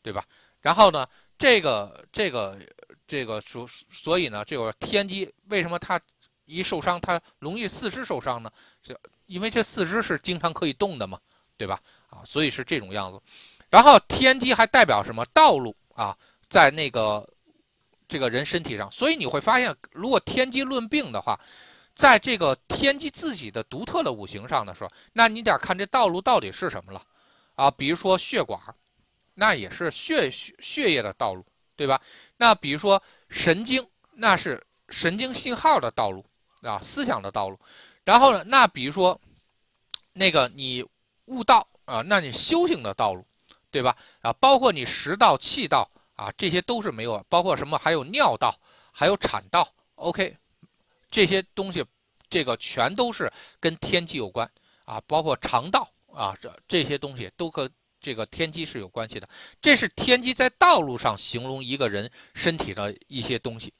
[0.03, 0.25] 对吧？
[0.61, 1.07] 然后呢，
[1.38, 2.59] 这个这个
[3.07, 6.01] 这个所所以呢，这个天机为什么它
[6.44, 8.51] 一受伤，它容易四肢受伤呢？
[8.83, 11.16] 这因为这四肢是经常可以动的嘛，
[11.57, 11.81] 对吧？
[12.11, 13.22] 啊，所以是这种样子。
[13.72, 15.24] 然后天机还代表什么？
[15.32, 16.16] 道路啊，
[16.48, 17.28] 在那个
[18.06, 18.88] 这个人身体上。
[18.92, 21.37] 所以你会发现，如果天机论病的话。
[21.94, 27.02] 在这个天机自己的独特的五行上的时候，那你得看这道路到底是什么了，
[27.54, 28.58] 啊，比如说血管，
[29.35, 31.44] 那也是血血血液的道路，
[31.76, 32.00] 对吧？
[32.38, 34.58] 那比如说神经，那是
[34.88, 36.24] 神经信号的道路，
[36.62, 37.61] 啊，思想的道路。
[38.04, 39.20] 然后呢，那比如说
[40.14, 40.82] 那个你
[41.26, 43.22] 悟道啊，那你修行的道路，
[43.72, 43.96] 对吧？
[44.20, 47.78] 啊，包括你食道、气道啊，这些都是没有，包括什么？
[47.78, 48.54] 还有尿道，
[48.92, 49.66] 还有产道。
[49.94, 50.37] OK，
[51.11, 51.82] 这些东西，
[52.28, 54.48] 这个全都是跟天机有关
[54.85, 57.68] 啊，包括肠道啊，这这些东西都和
[58.00, 59.28] 这个天机是有关系的。
[59.61, 63.72] 这是天机在道路上形容一个人身体的一些东西，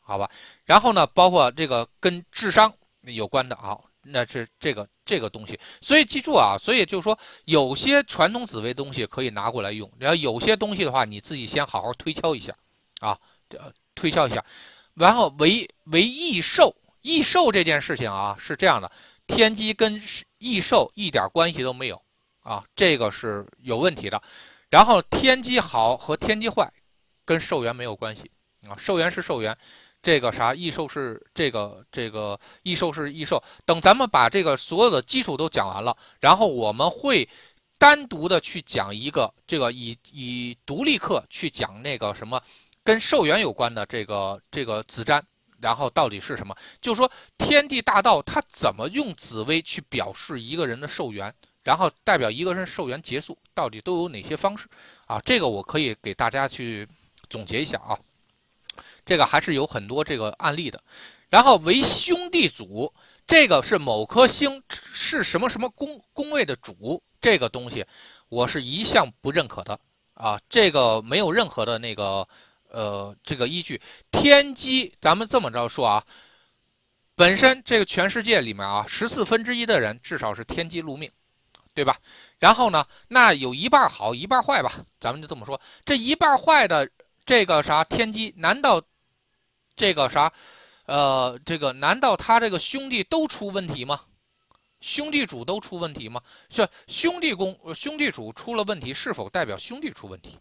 [0.00, 0.30] 好吧？
[0.64, 3.76] 然后呢，包括这个跟智商有关的啊。
[4.02, 12.54] 那是这个这个东西，所以记住啊，所以就是说，有些传统紫微东西可以拿过来用，然后有些东西的话，你自己先好好推敲一下，
[13.00, 13.18] 啊，
[13.94, 14.42] 推敲一下，
[14.94, 18.90] 然后为为异寿，异寿这件事情啊是这样的，
[19.26, 20.00] 天机跟
[20.38, 22.02] 异寿一点关系都没有，
[22.40, 24.22] 啊，这个是有问题的，
[24.70, 26.72] 然后天机好和天机坏，
[27.26, 28.30] 跟寿元没有关系，
[28.66, 29.56] 啊，寿元是寿元。
[30.02, 37.28] 这个啥异兽是这个这个异兽是异兽，等咱们把这个所有的基础都讲完了，然后我们会
[37.78, 42.40] 单独的去讲一个这个以以独立课去讲那个什么
[42.82, 45.22] 跟寿元有关的这个这个子瞻，
[45.60, 46.56] 然后到底是什么？
[46.80, 54.66] 就说天地大道它怎么用紫薇去表示一个人的寿元，然后代表一个人寿元结束，到底都有哪些方式
[55.06, 55.20] 啊？
[55.26, 56.88] 这个我可以给大家去
[57.28, 57.98] 总结一下啊。
[59.04, 60.80] 这个还是有很多这个案例的，
[61.28, 62.92] 然后为兄弟组，
[63.26, 67.84] 这个是某颗星是什么什么宫宫位的主，这个东西
[68.28, 69.78] 我是一向不认可的
[70.14, 72.26] 啊，这个没有任何的那个
[72.68, 73.80] 呃这个依据。
[74.12, 76.04] 天机，咱们这么着说啊，
[77.14, 81.10] 本身这个全世界里面啊，十四分之一的人至少是天机禄命，
[81.74, 81.96] 对吧？
[82.38, 86.88] 然后呢，那有一半好一半坏吧，咱们就这么说，这一半坏的。
[87.30, 88.34] 这个啥天机？
[88.36, 88.82] 难道
[89.76, 90.32] 这个啥，
[90.86, 94.00] 呃，这个难道他这个兄弟都出问题吗？
[94.80, 96.20] 兄弟主都出问题吗？
[96.48, 100.40] 是兄弟公兄弟主出了问题，是否代表兄弟出问题？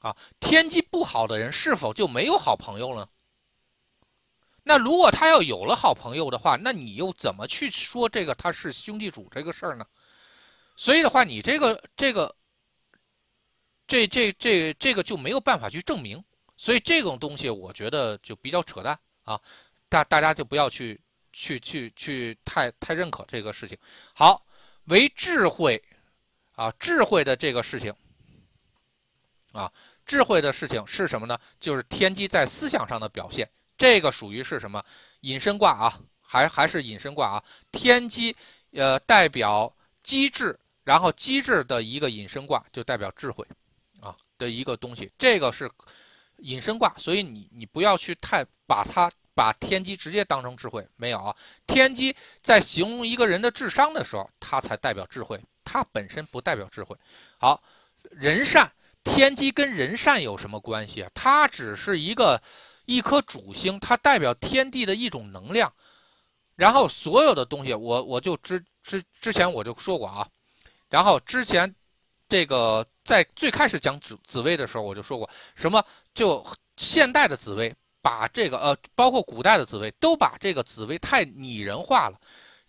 [0.00, 3.08] 啊，天机不好的人是否就没有好朋友了？
[4.64, 9.86] 那如果他要有了好朋友的话，那你又怎么去说这个他是兄弟主这个事儿呢？
[10.74, 12.34] 所以的话，你这个这个。
[13.86, 16.22] 这这这这个就没有办法去证明，
[16.56, 19.40] 所以这种东西我觉得就比较扯淡啊！
[19.88, 21.00] 大大家就不要去
[21.32, 23.76] 去去去太太认可这个事情。
[24.14, 24.44] 好，
[24.84, 25.82] 为智慧
[26.54, 27.94] 啊，智慧的这个事情
[29.52, 29.70] 啊，
[30.06, 31.38] 智慧的事情是什么呢？
[31.60, 33.48] 就是天机在思想上的表现。
[33.76, 34.82] 这个属于是什么？
[35.20, 37.44] 隐身卦啊，还还是隐身卦啊？
[37.70, 38.34] 天机
[38.72, 39.70] 呃代表
[40.02, 43.46] 机智，然后机智的一个隐身卦就代表智慧。
[44.44, 45.70] 的一个东西，这个是
[46.36, 51.34] 隐身卦，所以你你不要去太把它把天机直接当成智慧，没有啊。
[51.66, 56.94] 天机在形容一个人的智商的时候，它才代表智慧，它本身不代表智慧。
[57.38, 57.62] 好，
[58.10, 58.70] 人善，
[59.02, 61.10] 天机跟人善有什么关系啊？
[61.14, 62.42] 它只是一个
[62.84, 65.72] 一颗主星，它代表天地的一种能量。
[66.56, 70.28] 然后所有的东西，我我就之之之前我就说过啊，
[70.90, 71.74] 然后之前。
[72.34, 75.80] 这个在最开始讲紫紫薇的时候，我就说过，什么
[76.14, 76.44] 就
[76.76, 82.20] 现代的紫薇把这个呃，包括古代的紫薇，都把这个紫薇太拟人化了。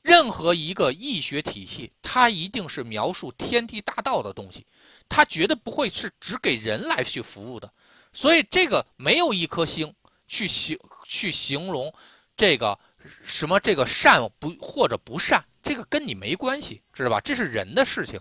[0.03, 4.63] 任何一个易学体系，它一定是描述天地大道的东西，
[5.09, 7.67] 它绝对不会是只给人来去服务的。
[8.13, 9.91] 所以这个没有一颗星
[10.27, 11.91] 去形去形容
[12.37, 12.77] 这个
[13.23, 17.19] 什么这个善不或者不善，这个跟你没关系，知道吧？
[17.19, 18.19] 这是人的事情，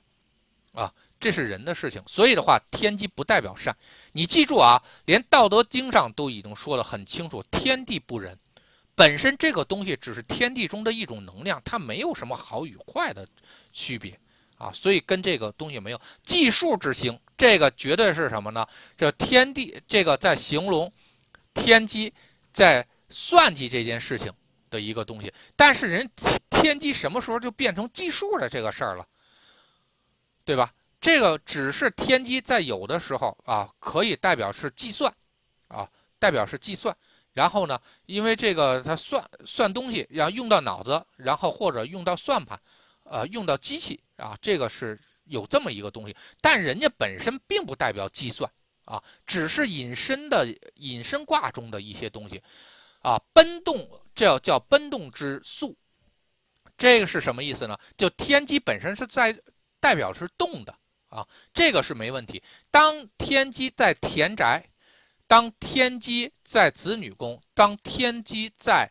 [0.72, 0.90] 啊。
[1.24, 3.74] 这是人的事情，所以的话，天机不代表善。
[4.12, 8.38] 你记住啊，连《道德经》上都已经说得很清楚，天地不仁。
[8.94, 13.26] 本身这个东西只是天地中的一种能量，它没有什么好与坏的
[13.72, 14.20] 区别
[14.58, 18.66] 啊，所以跟这个东西没有计数之星，这个绝对是什么呢？
[18.94, 20.92] 这天地这个在形容
[21.54, 22.12] 天机
[22.52, 24.30] 在算计这件事情
[24.68, 25.32] 的一个东西。
[25.56, 26.06] 但是人
[26.50, 29.06] 天机什么时候就变成计数的这个事儿了，
[30.44, 30.70] 对吧？
[31.04, 35.14] 这个只是天机在有的时候啊，可以代表是计算，
[35.68, 35.86] 啊，
[36.18, 36.96] 代表是计算。
[37.34, 42.58] 然后呢，因为这个它算算东西要用到脑子，然后或者用到算盘，
[43.02, 46.16] 呃，用到机器啊，这个是有这么一个东西。
[46.40, 48.50] 但人家本身并不代表计算
[48.86, 52.42] 啊，只是隐身的隐身卦中的一些东西，
[53.02, 55.76] 啊，奔动这叫奔动之速，
[56.78, 57.78] 这个是什么意思呢？
[57.98, 59.38] 就天机本身是在
[59.78, 60.74] 代表是动的。
[61.14, 62.42] 啊，这个是没问题。
[62.72, 64.68] 当天机在田宅，
[65.28, 68.90] 当天机在子女宫，当天机在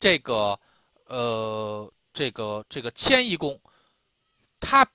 [0.00, 0.58] 这个
[1.04, 3.60] 呃这个这个迁移宫，
[4.58, 4.86] 它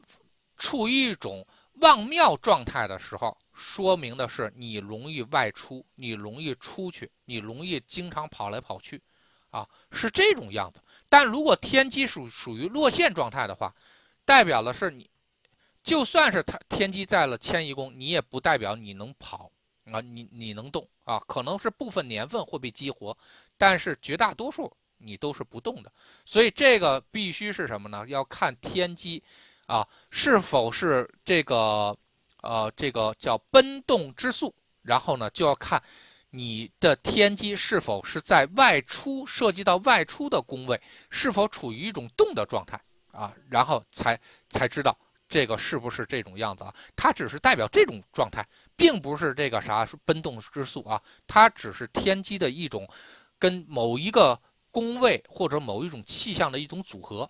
[0.58, 9.00] 处于一种旺庙状态的时候，说明的是你容易外出，你容易出去，你容易经常跑来跑去，
[9.52, 10.82] 啊，是这种样子。
[11.08, 13.72] 但如果天机属属于落陷状态的话，
[14.26, 15.08] 代表的是你，
[15.88, 19.50] 就算是它天机在了迁移宫，你也不代表你能跑
[19.86, 23.18] 啊，你你能动啊，可能是部分年份会被激活，
[23.58, 25.90] 但是绝大多数你都是不动的。
[26.26, 28.06] 所以这个必须是什么呢？
[28.10, 29.24] 要看天机。
[29.66, 31.98] 啊，是否是这个，
[32.42, 34.54] 呃，这个叫奔动之速？
[34.82, 35.82] 然后呢，就要看
[36.30, 42.80] 你的天机是否是在外出，涉及到外出的宫位，是否处于一种动的状态
[43.12, 43.34] 啊？
[43.50, 44.18] 然后才
[44.50, 44.98] 才知道
[45.30, 46.74] 这个是不是这种样子啊？
[46.96, 52.88] 它只是代表这种状态，并不是这个啥奔动之速啊，它只是天机的一种
[53.38, 54.40] 跟某一个
[54.72, 57.30] 宫位或者某一种气象的一种组合。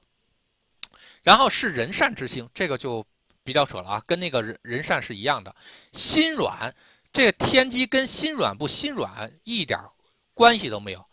[1.24, 3.06] 然后是人善之星，这个就
[3.44, 5.54] 比较扯了啊，跟那个人人善是一样的。
[5.92, 6.74] 心软，
[7.12, 9.80] 这个天机跟心软不心软一点
[10.34, 11.04] 关系都没有。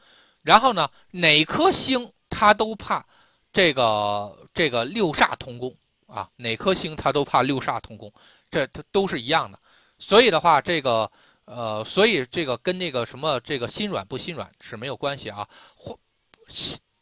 [0.43, 3.05] 然后呢，哪颗星他都怕
[3.53, 5.75] 这个这个六煞同宫
[6.15, 8.13] 啊，哪颗星他都怕六煞同宫，
[8.49, 9.59] 这它都是一样的。
[9.99, 11.11] 所以的话，这个
[11.45, 15.49] 呃，所以这个跟那个什么这个心软不心软是没有关系啊。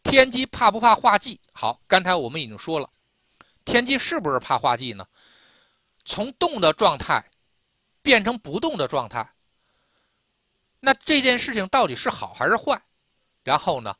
[0.02, 1.38] 天机怕不怕化忌？
[1.52, 2.88] 好，刚才我们已经说了。
[3.66, 5.06] 天机是不是怕化忌呢？
[6.06, 7.22] 从动的状态
[8.00, 9.30] 变成不动的状态，
[10.80, 12.80] 那这件事情到底是好还是坏？
[13.44, 13.94] 然后呢，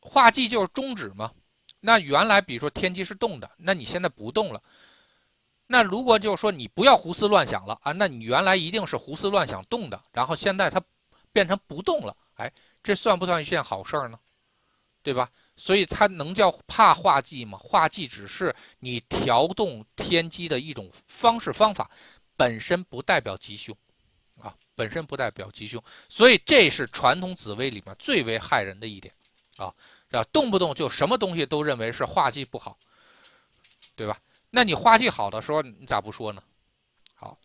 [0.00, 1.32] 化忌就是终止吗？
[1.80, 4.62] 那原来比如说天机是动的，那你现在不动了，
[5.66, 10.82] 那如果就是说你不要胡思乱想了啊，那你原来一定是胡思乱想动的，然后现在它
[11.32, 14.18] 变成不动了，哎，这算不算一件好事儿呢？
[15.00, 15.30] 对吧？
[15.56, 17.56] 所以它能叫怕化忌吗？
[17.58, 21.90] 化忌只是你调动天机的一种方式方法，
[22.36, 23.74] 本身不代表吉凶，
[24.40, 25.82] 啊，本身不代表吉凶。
[26.08, 29.14] 所以这是传统紫微里面最为害人的一点，
[29.56, 29.72] 啊，
[30.10, 32.78] 啊，动不动就什么东西都认为是化技不好，
[33.94, 34.18] 对吧？
[34.50, 36.42] 那你化技好的时候，你咋不说呢？
[37.14, 37.38] 好，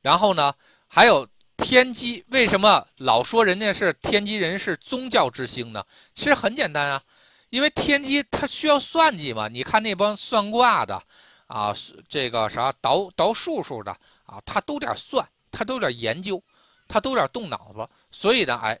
[0.00, 0.54] 然后呢，
[0.86, 1.28] 还有。
[1.56, 5.82] 天机为什么老说人家是天机人是宗教之星呢？
[6.12, 7.02] 其实很简单啊，
[7.48, 9.46] 因为天机它需要算计嘛。
[9.46, 11.00] 你看那帮算卦的，
[11.46, 11.72] 啊，
[12.08, 13.92] 这个啥倒倒数数的
[14.26, 16.42] 啊，他都点算，他都点研究，
[16.88, 17.88] 他都点动脑子。
[18.10, 18.78] 所以呢，哎，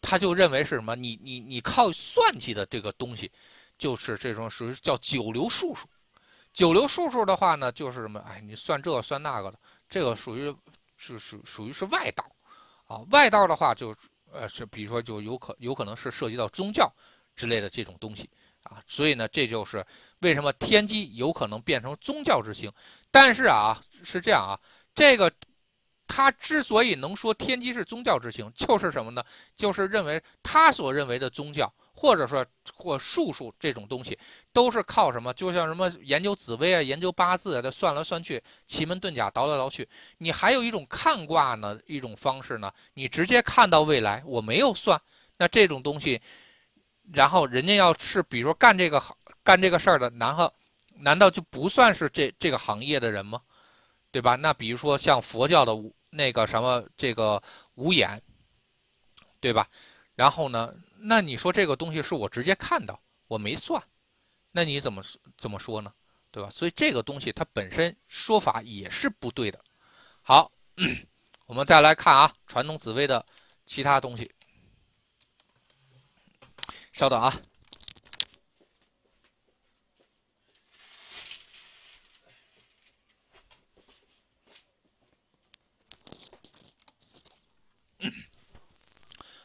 [0.00, 0.94] 他就认为是什么？
[0.96, 3.30] 你你你靠算计的这个东西，
[3.76, 5.88] 就是这种属于叫九流术数。
[6.52, 8.20] 九流术数的话呢，就是什么？
[8.20, 9.58] 哎，你算这算那个的，
[9.88, 10.54] 这个属于。
[11.00, 12.28] 是属属于是外道，
[12.88, 13.94] 啊，外道的话就
[14.32, 16.92] 呃是比如说就有可有可能是涉及到宗教
[17.36, 18.28] 之类的这种东西
[18.64, 19.86] 啊，所以呢这就是
[20.22, 22.68] 为什么天机有可能变成宗教之星，
[23.12, 24.58] 但是啊是这样啊，
[24.92, 25.32] 这个
[26.08, 29.22] 他之所以能说天机是宗教之星，就是什么呢？
[29.54, 31.72] 就是认为他所认为的宗教。
[32.00, 34.16] 或者说或术数这种东西，
[34.52, 35.34] 都是靠什么？
[35.34, 39.88] 就像什么研究紫微啊、研究八字啊，的算来算去，奇门遁甲倒来倒去。
[40.18, 44.96] 你还有一种看卦呢，一种方式呢，你直接看到未来，我没有算。
[45.38, 46.22] 那这种东西，
[47.12, 50.54] 然后人家要是比如说干这个行干这个事儿的，然后
[51.00, 53.40] 难道就不算是这这个行业的人吗？
[54.12, 54.36] 对吧？
[54.36, 55.72] 那比如说像佛教的
[56.10, 57.42] 那个什么这个
[57.74, 58.22] 五眼，
[59.40, 59.68] 对吧？
[60.14, 60.74] 然后呢？
[61.00, 63.80] 那你说这个东西是我直接看到，我没算，
[64.50, 65.02] 那你怎么
[65.36, 65.92] 怎么说呢？
[66.30, 66.50] 对吧？
[66.50, 69.64] 所以这个东西它本身说法也是不对的。
[70.22, 70.50] 好，
[71.46, 73.24] 我们再来看啊，传统紫薇的
[73.64, 74.30] 其他东西。
[76.92, 77.40] 稍等啊。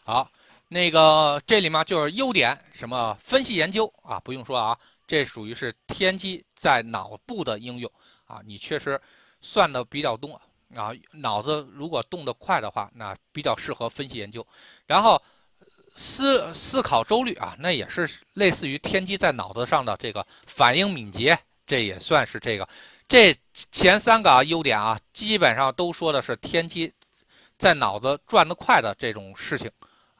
[0.03, 0.29] 好。
[0.69, 7.91] 那个这里面就是优点，什么分析研究啊，不用说啊，这属于是天机在脑部的应用
[8.25, 8.41] 啊。
[8.43, 8.99] 你确实
[9.39, 10.33] 算的比较多
[10.73, 14.43] 啊，脑子如果动得快的话，那比较适合分析研究。
[14.87, 15.21] 然后
[15.93, 22.67] 思思考周率啊，那也是类似于天机在脑子上的这个反应敏捷，这也算是这个。
[23.07, 23.35] 这
[23.71, 26.91] 前三个啊优点啊，基本上都说的是天机
[27.59, 29.69] 在脑子转得快的这种事情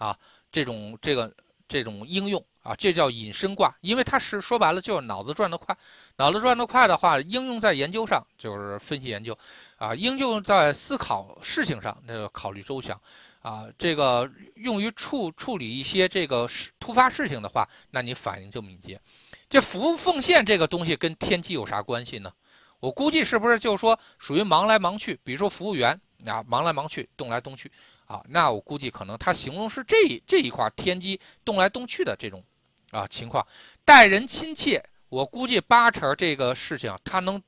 [0.03, 0.17] 啊。
[0.51, 1.33] 这种这个
[1.67, 5.75] 这种应用啊，这叫隐身卦，因为它是说白了就是脑子转得快，
[6.15, 9.35] 脑子转得快的话，应用在研究上就是分析研究，
[9.77, 13.01] 啊，应用在思考事情上那个考虑周详，
[13.41, 16.47] 啊，这个用于处处理一些这个
[16.79, 19.01] 突发事情的话，那你反应就敏捷。
[19.49, 22.31] 这服务奉献这个东西跟天机有啥关系呢？
[22.79, 25.19] 我估计是不是就是说属于忙来忙去？
[25.23, 27.71] 比如说服务员啊，忙来忙去，动来动去
[28.13, 32.43] 啊，那我估计可能他形容是这这一块天机动来动去的这种
[32.91, 33.45] 啊情况，
[33.83, 37.41] 待人亲切，我估计八成这个事情他能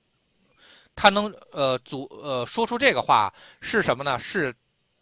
[0.96, 4.18] 他能呃组呃说出这个话是什么呢？
[4.18, 4.54] 是。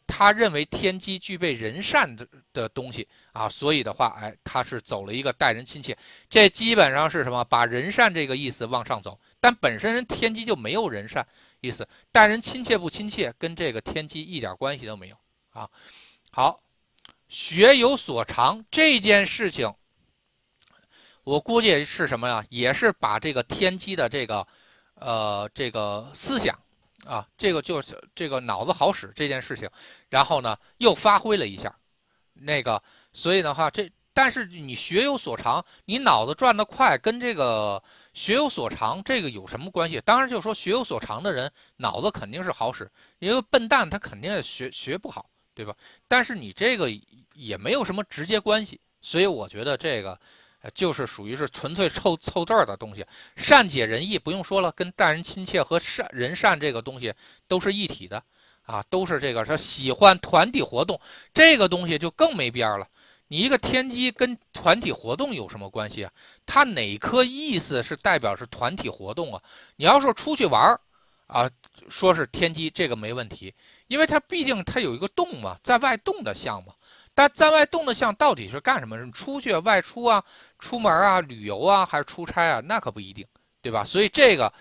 [0.06, 5.98] 他认为天机具备人善的的东西啊，所以的话，哎，他是走了一个待人亲切，
[6.30, 7.44] 这基本上是什么？
[7.46, 11.26] 把人善这个意思往上走，但本身人天机就没有人善
[11.62, 15.16] 意思，待人亲切不亲切，跟这个天机一点关系都没有
[15.54, 15.70] 啊。
[16.32, 16.62] 好，
[17.30, 19.74] 学有所长这件事情，
[21.24, 22.44] 我估计是什么呀？
[22.50, 24.46] 也是把这个天机的这个，
[24.96, 26.60] 呃，这个思想。
[27.06, 29.70] 啊，这个就是这个脑子好使这件事情，
[30.08, 31.78] 然后呢又发挥了一下，
[32.32, 32.82] 那个
[33.12, 37.84] 所以的话，这但是你学有所长，你脑子转得快，跟这个
[38.14, 40.00] 学有所长这个有什么关系？
[40.00, 42.90] 当然就是说学有所长的人脑子肯定是好使，
[43.20, 45.76] 因为笨蛋他肯定学学不好，对吧？
[46.08, 46.90] 但是你这个
[47.34, 50.20] 也没有什么直接关系，所以我觉得这个。
[50.74, 57.14] 就是属于是纯粹凑凑字儿的东西，善解人意不用说了，跟待人亲切和善人善这个东西
[57.50, 58.24] 都是一体的，
[58.62, 60.98] 啊，都是这个说喜欢团体活动，
[61.34, 62.88] 这个东西就更没边儿了。
[63.28, 66.12] 你一个天机跟团体活动有什么关系啊？
[66.46, 69.44] 它哪颗意思是代表是团体活动啊？
[69.76, 70.80] 你要说出去玩儿，
[71.28, 71.52] 啊，
[71.90, 73.54] 说是天机这个没问题，
[73.88, 76.74] 因为它毕竟它有一个动嘛，在外动的项嘛。
[77.16, 78.98] 但在外动的项到底是干什么？
[78.98, 80.24] 是出去外出啊，
[80.58, 82.60] 出门啊，旅游啊，还是出差啊？
[82.62, 83.24] 那可不一定，
[83.62, 83.84] 对吧？
[83.84, 84.52] 所以这个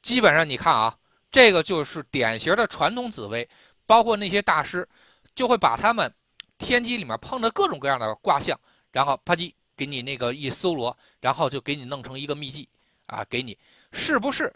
[0.00, 0.96] 基本上你看啊，
[1.32, 3.48] 这个就是典型的传统紫薇，
[3.86, 4.88] 包括那些大师，
[5.34, 6.14] 就会把他们
[6.58, 8.56] 天机里面碰的各种各样的卦象，
[8.92, 12.68] 然后啪叽给你那个一搜罗，然后就给你弄成一个秘籍
[13.06, 13.58] 啊，给你
[13.90, 14.54] 是不是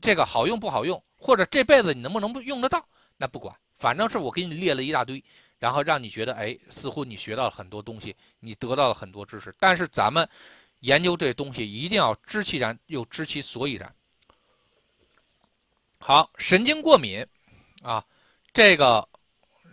[0.00, 2.86] 这个好用不好用，或者这辈子你能不能用得到？
[3.16, 5.22] 那不管，反正是我给你列了一大堆。
[5.58, 9.52] 然后让你觉得，哎，似乎你学到了很多东西，你得到了很多知识。
[9.58, 10.28] 但是咱们
[10.78, 13.92] 研究这东西，一定要知其然，又知其所以然。
[15.98, 17.26] 好，神经过敏
[17.82, 18.04] 啊，
[18.52, 19.06] 这个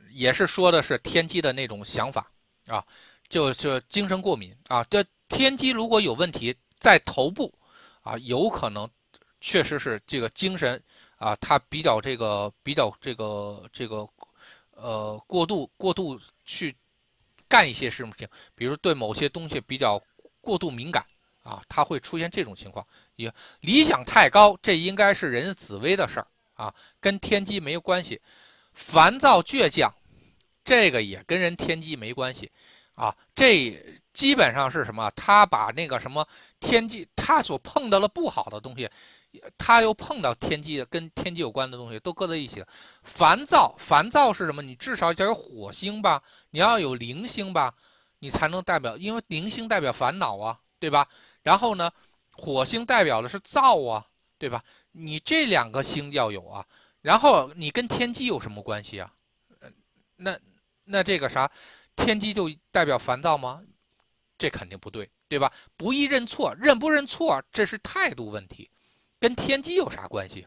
[0.10, 2.32] 也是说的是天机的那种想法
[2.66, 2.84] 啊，
[3.30, 4.84] 就是精神过敏啊。
[4.90, 7.54] 这天机如果有问题在头部
[8.02, 8.90] 啊，有可能
[9.40, 10.82] 确实是这个精神
[11.26, 14.08] 啊，他比较这个比较这个这个。
[14.78, 16.76] 呃，过度过度去
[17.48, 19.98] 干一些事情，比如对某些东西比较
[20.42, 21.02] 过度敏感
[21.44, 22.86] 啊，他会出现这种情况。
[23.16, 28.22] 也理想太高，这应该是人紫薇的事儿啊，跟天机没关系。
[28.74, 29.90] 烦躁倔强，
[30.66, 32.52] 这个也跟人天机没关系
[32.96, 33.16] 啊。
[33.34, 33.82] 这
[34.16, 35.12] 基本上是什么？
[35.12, 36.26] 他把那个什么
[36.60, 38.90] 天机，他所碰到了不好的东西。
[39.58, 42.68] 他又碰到天机跟天机有关的东西都搁在一起了。
[43.04, 44.62] 烦躁，烦躁是什么？
[44.62, 47.74] 你至少要有火星吧，你要有零星吧，
[48.20, 51.06] 你才能代表，因为零星代表烦恼啊，对吧？
[51.44, 51.92] 然后呢，
[52.32, 54.06] 火星代表的是燥啊，
[54.38, 54.64] 对吧？
[54.94, 56.66] 你这两个星要有啊。
[57.02, 59.12] 然后你跟天机有什么关系啊？
[60.16, 60.40] 那
[60.86, 61.52] 那这个啥，
[61.98, 63.62] 天机就代表烦躁吗？
[64.38, 65.52] 这肯定不对，对吧？
[65.78, 68.70] 不易认错，认不认错，这是态度问题。
[69.20, 70.46] 跟天机有啥关系，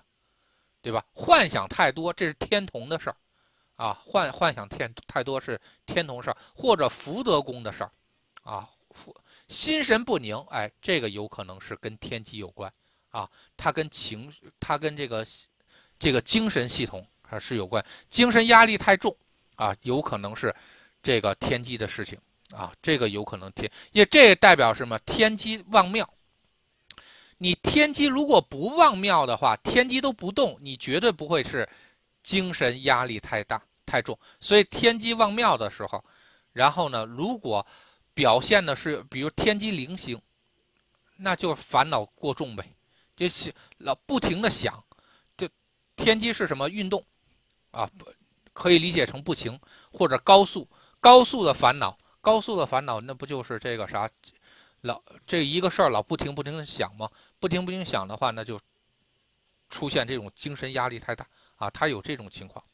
[0.83, 1.05] 对吧？
[1.13, 3.17] 幻想太多，这是天同的事儿，
[3.77, 7.91] 啊，幻幻想天太多是天同事儿，或者福德宫的事儿，
[8.43, 8.69] 啊，
[9.49, 12.73] 心神不宁，哎，这个有可能是跟天机有关，
[13.09, 15.27] 啊，它跟情，它跟这个
[15.99, 19.17] 这个精神系统还是有关，精神压力太重，
[19.57, 20.55] 啊，有可能是
[21.03, 22.19] 这个天机的事情，
[22.51, 24.99] 啊，这个有可能天，也这代表什么？
[25.01, 26.09] 天机旺庙。
[27.37, 31.69] 你天机如果不旺庙的话，天机都不动，你绝对不会是
[32.23, 34.19] 精神压力太大太重。
[34.41, 36.05] 所以天机旺庙的时候，
[36.53, 37.65] 然后呢，如果
[38.13, 40.21] 表现的是比如天机零星，
[41.17, 42.65] 那就烦恼过重呗，
[43.15, 44.83] 就想老不停的想，
[45.37, 45.49] 就
[45.95, 47.05] 天机是什么运动
[47.71, 47.89] 啊？
[48.53, 49.57] 可以理解成不停
[49.93, 50.69] 或者高速
[50.99, 54.09] 高速的烦恼，高速的烦恼那不就是这个啥？
[54.83, 57.11] 老这一个事儿老不停不停的想吗？
[57.41, 58.59] 不停不停想的话，那就
[59.69, 62.65] 出现这种精神压力太大啊，他有这种情况，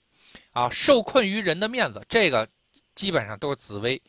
[0.53, 2.47] 啊，受困于人的面子，这个
[2.95, 4.01] 基本上都是紫薇，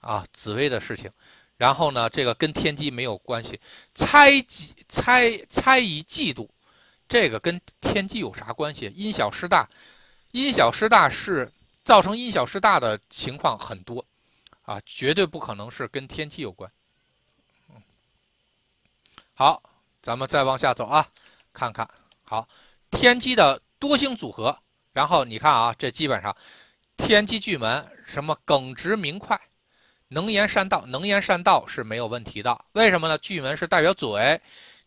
[0.00, 1.08] 啊，紫薇的事情。
[1.56, 3.60] 然后呢，这个跟天机没有关系，
[3.94, 6.48] 猜忌猜猜疑嫉妒，
[7.08, 8.92] 这个跟天机有啥关系？
[8.94, 9.68] 因小失大，
[10.32, 11.50] 因小失大是
[11.84, 14.04] 造成因小失大的情况很多，
[14.66, 16.70] 啊，绝对不可能是跟天机有关。
[19.32, 19.62] 好。
[20.02, 21.04] 咱们再往下走啊，
[21.52, 21.88] 看看
[22.22, 22.46] 好
[22.92, 24.56] 天机的多星组合，
[24.92, 26.36] 然后你看啊，这基本上
[26.96, 29.36] 天机巨门什么耿直明快。
[30.06, 32.64] 能言善道，能言善道是没有问题的。
[32.70, 33.18] 为什么呢？
[33.18, 34.40] 巨门是代表嘴，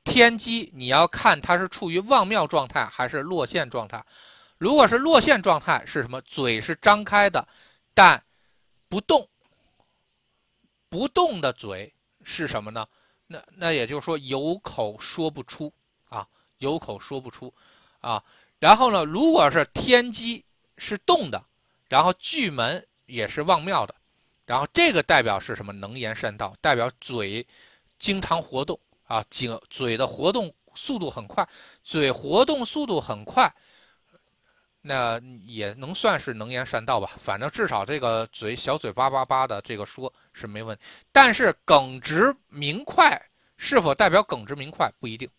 [0.06, 4.02] 天机你要看它是处于旺庙状态还是落陷状态。
[4.58, 6.22] 如果是落陷状态，是什么？
[6.22, 7.46] 嘴是张开的，
[7.94, 8.24] 但
[8.88, 9.28] 不动。
[10.90, 12.88] 不动的嘴是什么呢？
[13.28, 15.72] 那那也就是说有口说不出
[16.10, 16.28] 啊，
[16.58, 17.54] 有口说不出
[18.00, 18.24] 啊。
[18.58, 20.44] 然后呢，如果是天机
[20.78, 21.42] 是动的，
[21.88, 23.96] 然后巨门也是旺庙的。
[24.46, 25.72] 然后这个代表是什么？
[25.72, 27.46] 能言善道，代表嘴
[28.00, 31.48] 经常活动啊，嘴嘴的活动速度很快，
[31.84, 33.54] 嘴活动速度很快，
[34.82, 37.12] 那也能算是能言善道吧。
[37.22, 40.84] 反正至少这个嘴小嘴巴巴巴的这个说是没问题。
[41.12, 43.22] 但是耿直明快
[43.58, 45.30] 是否代表耿直明快不一定，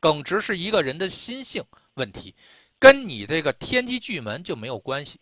[0.00, 1.62] 耿直是一个人的心性
[1.94, 2.34] 问题，
[2.78, 5.18] 跟你这个天机巨门就没有关系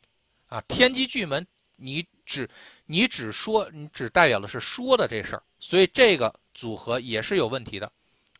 [0.48, 0.60] 啊。
[0.68, 1.46] 天机巨门
[1.76, 2.48] 你只。
[2.90, 7.92] 你只说，你只代表的是说的这事儿，所以这个组合也是有问题的。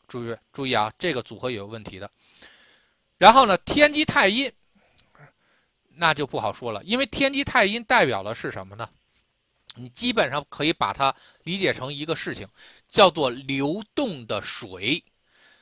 [0.07, 2.09] 注意注意啊，这个组合也有问题的。
[3.19, 4.51] 然后呢，天机太阴，
[5.99, 8.87] 那就不好说了，因为天机太阴代表的是什么呢？
[9.75, 12.47] 你基本上可以把它理解成一个事情，
[12.87, 15.03] 叫做流动的水，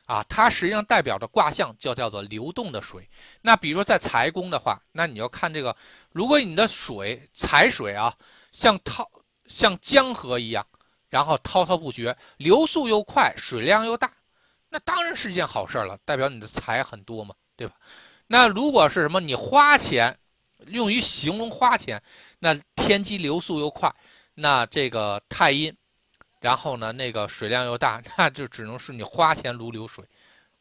[0.05, 3.09] 啊，它实际上代表着卦象就叫做流动的水。
[3.41, 5.75] 那比如说在财宫的话，那你要看这个，
[6.11, 8.15] 如果你的水财水啊。
[8.53, 9.07] 像滔
[9.45, 10.65] 像江河一样，
[11.09, 14.11] 然后滔滔不绝，流速又快，水量又大，
[14.69, 17.75] 那当然是一件好事了，代表你的财很多嘛，对吧？
[18.25, 20.17] 那如果是什么，你花钱，
[20.65, 22.01] 用于形容花钱，
[22.39, 23.93] 那天机流速又快，
[24.33, 25.75] 那这个太阴，
[26.41, 30.03] 然后呢，那个水量又大， 那就只能是你花钱如流水，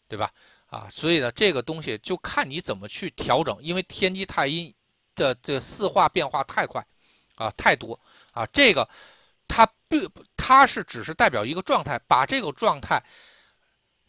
[0.08, 0.30] 对吧？
[0.66, 4.74] 啊，所以呢，这个东西就看你怎么去调整，因为天机太阴
[5.14, 6.84] 的这四化变化太快。
[7.38, 8.46] 啊，太多啊！
[8.46, 8.88] 这个，
[9.46, 12.98] 它并它是只是代表一个状态，把这个状态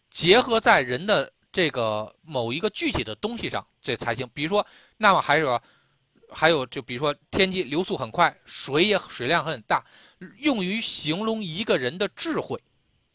[0.09, 4.25] 结合在人的这个某一个具体的东西上，这才行。
[4.33, 4.65] 比如说，
[4.95, 5.61] 那么还有，
[6.29, 9.83] 还有就比如说，天机流速很快，水也水量很大，
[10.37, 12.61] 用于形容一个人的智慧，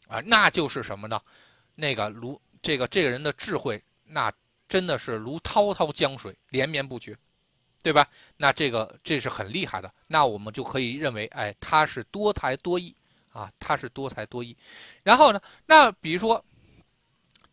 [0.07, 1.21] 啊，那就是什么呢？
[1.75, 4.31] 那个如这个这个人的智慧，那
[4.67, 7.17] 真的是如滔滔江水，连绵不绝。
[7.83, 8.07] 对吧？
[8.37, 12.95] 那这个这是很厉害的，那我们就可以认为，哎，他是多才多艺
[13.33, 14.55] 啊，他是多才多艺。
[15.03, 16.41] 然后呢，那比如说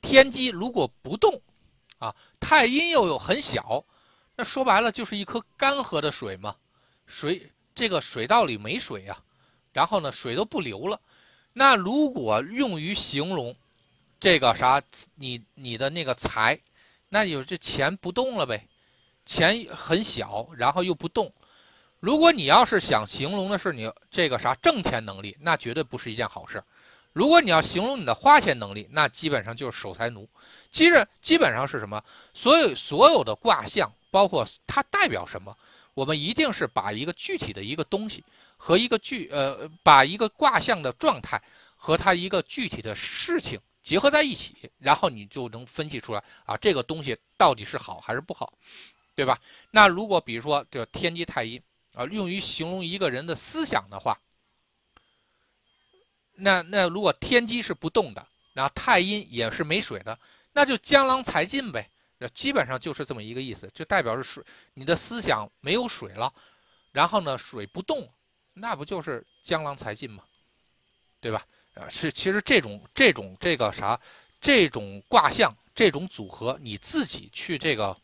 [0.01, 1.43] 天机如果不动
[1.99, 3.85] 啊，太阴又有很小，
[4.41, 6.57] 那说白了就是一颗干涸的水嘛，
[7.05, 9.14] 水这个水道里没水呀，
[9.70, 10.99] 然后呢水都不流了。
[11.53, 13.55] 那如果用于形容
[14.18, 14.80] 这个啥，
[15.16, 16.59] 你你的那个财，
[17.11, 18.66] 那有这钱不动了呗。
[19.26, 21.30] 钱很小，然后又不动。
[21.99, 26.64] 如果你要是想形容的是你这个啥挣钱能力，那绝对不是一件好事。
[27.12, 30.26] 如果你要形容你的花钱能力，那基本上就是守财奴。
[30.70, 32.03] 其实基本上是什么？
[32.32, 35.57] 所有所有的卦象，包括它代表什么，
[35.95, 38.25] 我们一定是把一个具体的一个东西
[38.57, 41.41] 和一个具呃，把一个卦象的状态
[41.77, 48.53] 和它一个具体的事情结合在一起，然后你就能分析出来啊，这个东西到底是好还是不好。
[49.13, 49.39] 对吧？
[49.71, 51.61] 那如果比如说这天机太阴
[51.93, 54.19] 啊，用于形容一个人的思想的话，
[56.37, 60.19] 那那如果天机是不动的，然后太阴也是没水的，
[60.55, 61.91] 那就江郎才尽呗。
[62.21, 64.45] 那基本上就是这么一个意思，就代表着水，
[64.75, 66.33] 你的思想没有水了，
[66.93, 68.09] 然后呢水不动，
[68.55, 70.23] 那不就是江郎才尽吗？
[71.18, 71.45] 对吧？
[71.75, 73.99] 啊，是其实这种这种这个啥，
[74.41, 77.97] 这种卦象这种组合，你自己去这个。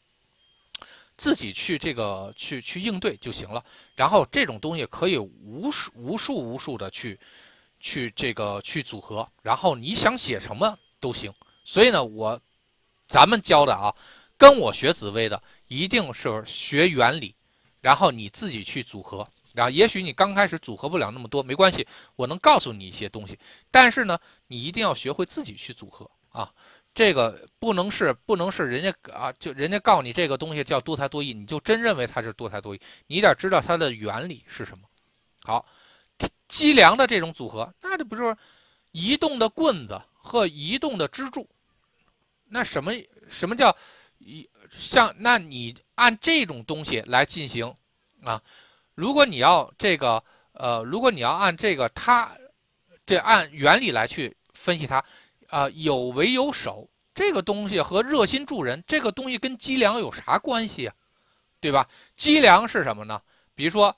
[1.19, 3.65] 自己去这个去去应对就行了，
[3.95, 7.19] 然后这种东西可以无数无数无数的去
[7.81, 11.33] 去这个去组合，然后你想写什么都行。
[11.65, 12.39] 所以呢，我
[13.07, 13.95] 咱们教的啊，
[14.37, 17.35] 跟我学紫薇的一定是学原理，
[17.81, 19.27] 然后你自己去组合。
[19.55, 23.39] 然后也许你刚开始组合不了那么多，没关系，我能告诉你一些东西。
[23.71, 26.53] 但是呢，你一定要学会自己去组合啊。
[26.95, 32.81] 这个不能是不能是人家啊，就人家告你这个东西叫多才多艺，你就真认为它是多才多艺？
[33.07, 34.89] 你得知道它的原理是什么。
[35.43, 35.65] 好，
[36.49, 38.37] 积粮的这种组合，那这不就是
[38.93, 41.49] 移动的棍子和移动的支柱？
[42.49, 42.93] 那什么
[43.29, 43.77] 什么叫
[44.19, 45.15] 一像？
[45.19, 47.75] 那你按这种东西来进行
[48.23, 48.43] 啊？
[48.95, 50.23] 如果你要这个
[50.53, 52.37] 呃，如果你要按这个它
[53.05, 55.05] 这按原理来去分析它。
[55.49, 60.95] 啊，有为有守，这个东西和热心助人，这个东西跟积粮有啥关系啊？
[61.61, 61.89] 对吧？
[62.17, 63.23] 积粮是什么呢？
[63.55, 63.97] 比如说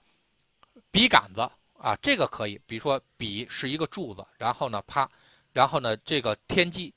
[0.90, 1.40] 笔杆子
[1.78, 2.60] 啊，这个可以。
[2.66, 5.10] 比如说笔是一个柱子，然后呢，啪，
[5.54, 6.92] 然后呢，这个天机，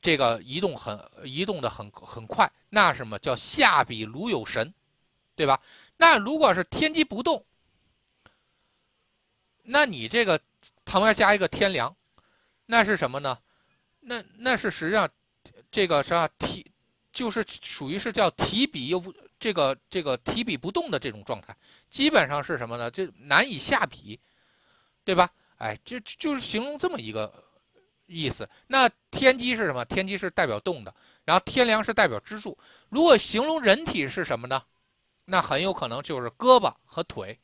[0.00, 4.72] 这个移动很移动的很很快，那什么叫下笔如有神，
[5.34, 5.60] 对吧？
[5.96, 7.44] 那如果是天机不动，
[9.62, 10.40] 那你这个
[10.84, 11.94] 旁边加一个天梁，
[12.66, 13.38] 那是什么呢？
[14.00, 15.08] 那那是实际上
[15.70, 16.70] 这个啥提，
[17.12, 21.54] 就是属于是叫提笔又不这个这个提笔不动的这种状态，
[21.90, 22.90] 基本上是什么呢？
[22.90, 24.18] 就难以下笔，
[25.04, 25.30] 对吧？
[25.58, 27.30] 哎，就就是形容这么一个
[28.10, 28.48] 意思。
[28.66, 29.84] 那天机是什么？
[29.84, 30.94] 天机是代表动的，
[31.24, 32.58] 然后天梁是代表支柱。
[32.88, 34.62] 如果形容人体是什么呢？
[35.26, 37.38] 那很有可能就是胳膊和腿，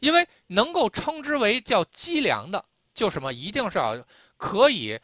[0.00, 4.04] 因为能够称之为叫脊梁的，就什么一定是要
[4.36, 4.98] 可以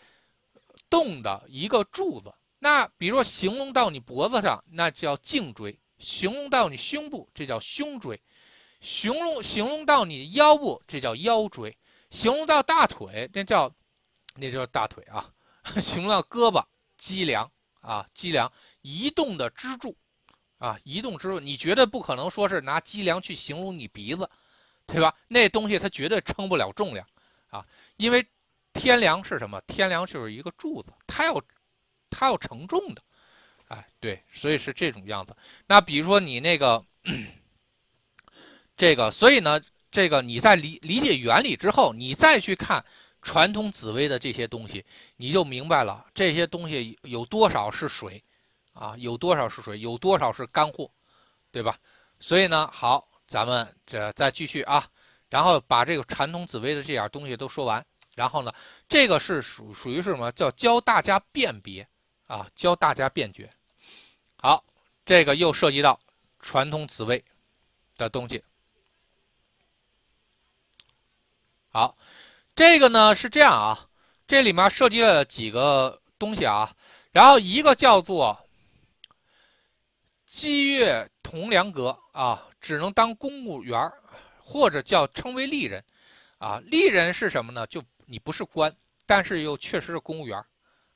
[0.90, 2.34] 动的一个柱子。
[2.58, 8.16] 那比如说形容到你脖子上，那叫颈椎；形容到你胸部，这叫胸椎；
[8.80, 11.70] 形容形容到你腰部，这叫腰椎；
[12.10, 13.72] 形容到大腿，那叫
[14.36, 15.24] 那就是大腿啊；
[15.80, 16.64] 形容到胳膊，
[16.96, 18.50] 脊梁啊，脊梁
[18.82, 19.96] 移动的支柱。
[20.58, 24.26] 啊，移动支柱，你绝对不可能说是拿脊梁去形容你鼻子，
[24.86, 25.14] 对吧？
[25.28, 27.06] 那东西它绝对称不了重量，
[27.50, 27.62] 啊，
[27.98, 28.26] 因为
[28.72, 29.60] 天梁是什么？
[29.66, 31.42] 天梁就是一个柱子，它要
[32.08, 33.02] 它要承重的，
[33.68, 35.36] 哎，对，所以是这种样子。
[35.66, 36.82] 那比如说你那个
[38.78, 39.60] 这个，所以呢，
[39.90, 42.82] 这个你在理理解原理之后，你再去看
[43.26, 48.22] 传统紫薇的这些东西，你就明白了这些东西有多少是水。
[48.72, 50.90] 啊，有多少是水，有多少是干货，
[51.50, 51.78] 对吧？
[52.20, 54.86] 所以呢，好，咱们这再继续啊，
[55.30, 57.82] 然后把这个传统紫薇的这点东西都说完，
[58.14, 58.52] 然后呢，
[58.86, 60.30] 这个是属属于是什么？
[60.32, 61.88] 叫教大家辨别
[62.26, 63.48] 啊，教大家辨别。
[64.36, 64.62] 好，
[65.06, 65.98] 这个又涉及到
[66.40, 67.24] 传统紫薇
[67.96, 68.44] 的东西。
[71.70, 71.96] 好，
[72.56, 73.86] 这个呢是这样啊，
[74.26, 76.72] 这里面涉及了几个东西啊，
[77.12, 78.36] 然后一个叫做。
[80.26, 83.90] 积月同梁阁啊，只能当公务员
[84.38, 85.82] 或者叫称为吏人，
[86.36, 87.66] 啊，吏人是什么呢？
[87.68, 88.74] 就你不是官，
[89.06, 90.44] 但是又确实是公务员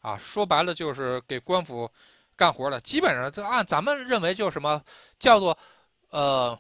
[0.00, 0.18] 啊。
[0.18, 1.90] 说白了就是给官府
[2.36, 2.78] 干活的。
[2.80, 4.82] 基本上就按咱们认为，就什么
[5.18, 5.56] 叫做，
[6.10, 6.58] 呃，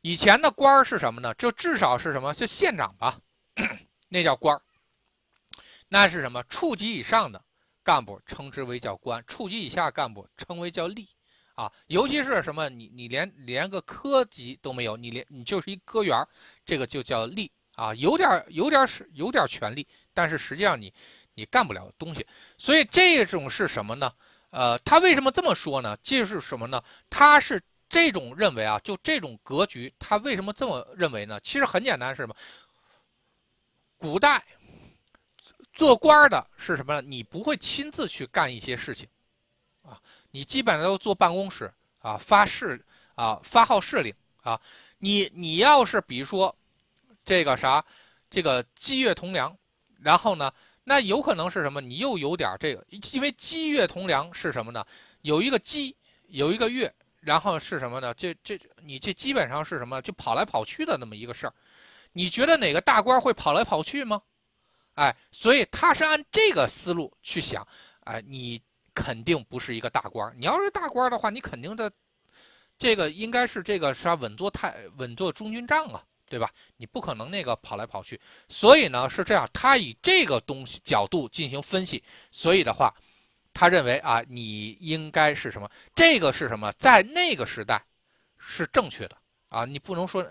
[0.00, 1.34] 以前的官是什么呢？
[1.34, 2.32] 就至少是什么？
[2.32, 3.18] 就县长吧，
[4.14, 4.62] 那叫官儿
[5.88, 6.40] 那是什么？
[6.44, 7.44] 处级以上的
[7.82, 11.08] 干部称之为叫官，处级以下干部称为叫吏。
[11.56, 16.16] 啊，尤其是什么，你你连连个科级都没有，你连你就是一科员，
[16.64, 20.94] 这个就叫吏啊，有点有点是有点权利，但是实际上你
[21.34, 22.24] 你干不了东西，
[22.56, 24.12] 所以这种是什么呢？
[24.50, 25.96] 呃，他为什么这么说呢？
[25.96, 26.80] 就是什么呢？
[27.10, 31.40] 他是这种认为啊，就这种格局，他为什么这么认为呢？
[31.40, 32.34] 其实很简单，是什么？
[34.04, 34.44] 古代
[35.72, 37.00] 做官的是什么？
[37.00, 39.08] 你不会亲自去干一些事情，
[39.80, 39.98] 啊。
[40.30, 42.84] 你基本上都坐办公室啊，发誓
[43.14, 44.60] 啊，发号施令啊。
[44.98, 46.54] 你你要是比如说，
[47.24, 47.82] 这个啥，
[48.28, 49.56] 这个积月同梁，
[50.02, 50.52] 然后呢，
[50.84, 51.80] 那有可能是什么？
[51.80, 54.84] 你又有点这个，因为积月同梁是什么呢？
[55.22, 55.96] 有一个积，
[56.26, 58.12] 有一个月，然后是什么呢？
[58.12, 60.02] 这这你这基本上是什么？
[60.02, 61.54] 就跑来跑去的那么一个事儿。
[62.14, 64.22] 你觉得哪个大官会跑来跑去吗？
[64.94, 67.68] 哎，所以他是按这个思路去想，
[68.04, 68.62] 哎，你。
[68.96, 71.90] 肯定不是一个大官你要是大官的话，你肯定的，
[72.78, 76.48] 这个应该是这个啥稳坐太稳坐中军帐啊，对吧？
[76.76, 78.20] 你不可能那个跑来跑去。
[78.48, 82.00] 所以呢是这样，他以这个东西角度进行分析。
[82.30, 82.94] 所以的话，
[83.52, 85.68] 他认为啊，你应该是什么？
[85.92, 86.72] 这个是什么？
[86.78, 87.84] 在那个时代
[88.38, 89.16] 是正确的
[89.48, 90.24] 啊，你不能说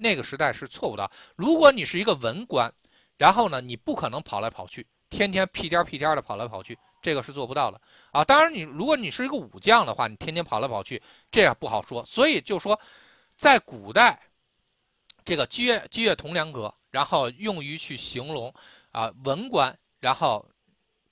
[0.00, 1.08] 那个时代是错误的。
[1.36, 2.72] 如果你是一个文官，
[3.18, 6.76] 然后呢，你不可能跑来跑去，天天屁颠屁颠的跑来跑去。
[7.02, 7.80] 这个是做不到的
[8.12, 8.22] 啊！
[8.22, 12.04] 当然，你如果你是一个武将的话，你天天跑来跑去，这样不好说。
[12.04, 12.78] 所以就说，
[13.38, 14.20] 在古代，
[15.24, 18.52] 这个积月积月同梁阁，然后用于去形容
[18.90, 20.46] 啊文官，然后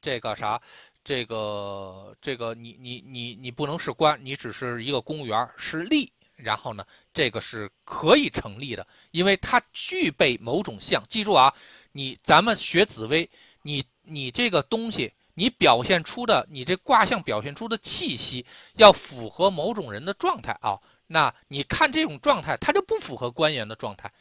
[0.03, 0.61] 这个啥，
[1.03, 6.07] 这个这个你你你你不能是官，你只是一个公务员，是吏。
[6.39, 11.03] 然后呢，这个是可以成立的，因为它具备某种相。
[11.09, 11.53] 记住啊，
[11.93, 13.29] 你咱们学紫薇，
[13.63, 15.13] 你你这个东西。
[15.35, 20.77] 你表现出的，你这卦象表现出的气息要符合某种人的状态啊。
[21.07, 24.13] 那你看这种状态，它就不符合官员的状态。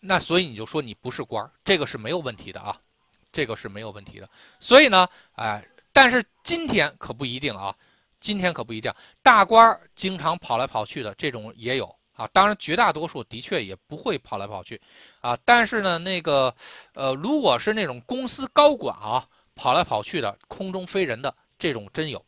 [0.00, 2.76] 那所以你就说你不是官儿这个是没有问题的啊，
[3.30, 4.28] 这个是没有问题的。
[4.58, 5.06] 所以呢，
[5.36, 7.72] 哎，但是今天可不一定啊，
[8.20, 8.92] 今天可不一定，
[9.22, 12.28] 大官儿经常跑来跑去的这种也有啊。
[12.32, 14.80] 当然，绝大多数的确也不会跑来跑去，
[15.20, 16.54] 啊，但是呢，那个，
[16.94, 22.24] 呃，如果是那种公司高管啊，跑来跑去的，空中飞人的这种真有，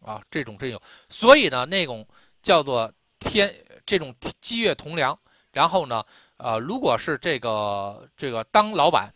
[0.00, 0.82] 啊，这种真有。
[1.08, 2.06] 所以呢，那种
[2.42, 3.54] 叫做天
[3.86, 5.18] 这种积月同梁，
[5.52, 6.04] 然后呢，
[6.36, 9.12] 呃，如果是这个这个当老板，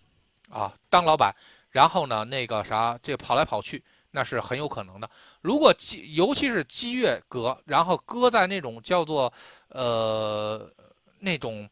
[0.51, 1.35] 啊，当老板。
[1.73, 3.83] 然后呢，那个啥，这跑来跑去，
[4.13, 5.11] 那是很有可能的。
[5.41, 9.33] 如果积，尤其是积月搁，然后搁在那种叫做，
[9.69, 10.71] 呃，
[11.19, 11.69] 那种，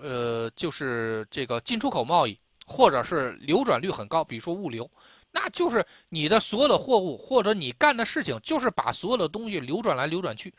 [0.00, 4.88] 呃，就是这个进出口贸易，或者是流转率很高，比如说物流，
[5.32, 10.54] 那就是你的所有的货物或者你干的事情，就是把所有的东西流转来流转去。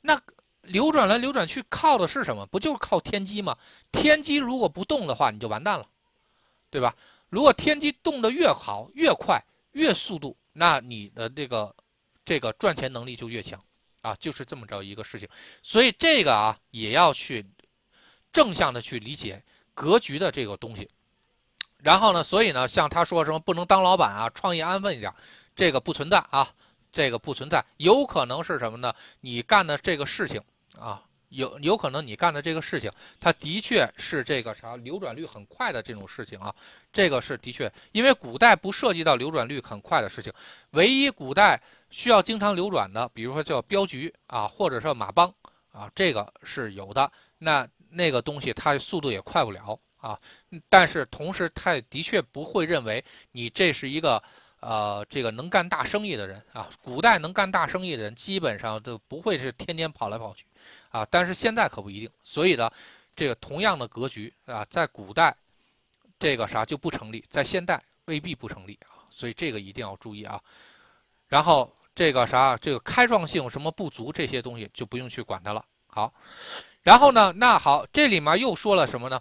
[0.00, 0.18] 那
[0.62, 2.46] 流转来流转去靠的是什么？
[2.46, 3.58] 不就是靠天机吗？
[3.90, 5.84] 天机如果不动的话，你就完蛋了，
[6.70, 6.94] 对吧？
[7.28, 9.42] 如果天机动得越好、越快、
[9.72, 11.74] 越速度，那你的这个
[12.24, 13.62] 这个赚钱能力就越强，
[14.00, 15.28] 啊，就是这么着一个事情。
[15.62, 17.44] 所以这个啊，也要去
[18.32, 19.42] 正向的去理解
[19.74, 20.88] 格局的这个东西。
[21.78, 25.12] 然后呢，所以呢，像他说什么不能当老板啊，创业安分一点，
[25.56, 26.52] 这个不存在啊，
[26.90, 27.64] 这个不存在。
[27.78, 28.94] 有可能是什么呢？
[29.20, 30.40] 你干的这个事情
[30.78, 31.02] 啊。
[31.32, 36.54] 有有可能你干的这个事情，它的确是这个啥流转率很快的这种事情啊，
[36.92, 40.32] 这个是的确，因为古代不涉及到流转率很快的事情，
[40.70, 41.60] 唯一古代
[41.90, 45.32] 需要经常流转的，比如说叫镖局啊，或者说马帮
[45.72, 47.10] 啊，这个是有的。
[47.38, 50.18] 那那个东西它速度也快不了啊，
[50.68, 53.02] 但是同时它的确不会认为
[53.32, 54.22] 你这是一个
[54.60, 56.68] 呃这个能干大生意的人啊。
[56.82, 60.44] 古代能干大生意的人基本上都不会是天天跑来跑去。
[60.92, 62.70] 啊，但是现在可不一定，所以呢，
[63.16, 65.34] 这个同样的格局啊，在古代，
[66.18, 70.38] 这个啥就不成立，在现代未必不成立啊，所以这个一定要注意啊。
[71.28, 75.64] 然后这个啥，这个开创性什么不足这些东西就不用去管它了。
[75.86, 76.12] 好，
[76.82, 79.18] 然后呢，那好，这里面又说了什么呢？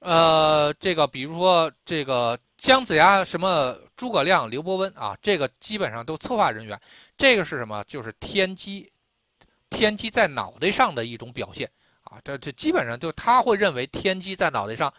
[0.00, 6.80] 呃，这个比如说这个姜子牙、什么诸葛亮、刘伯温啊，这个基本上都策划人员，
[7.16, 7.84] 这个是什么？
[7.84, 8.90] 就是天机。
[9.70, 11.70] 天机在脑袋上的一种表现
[12.02, 14.92] 啊，这这基本上就他会认为天机在脑袋上，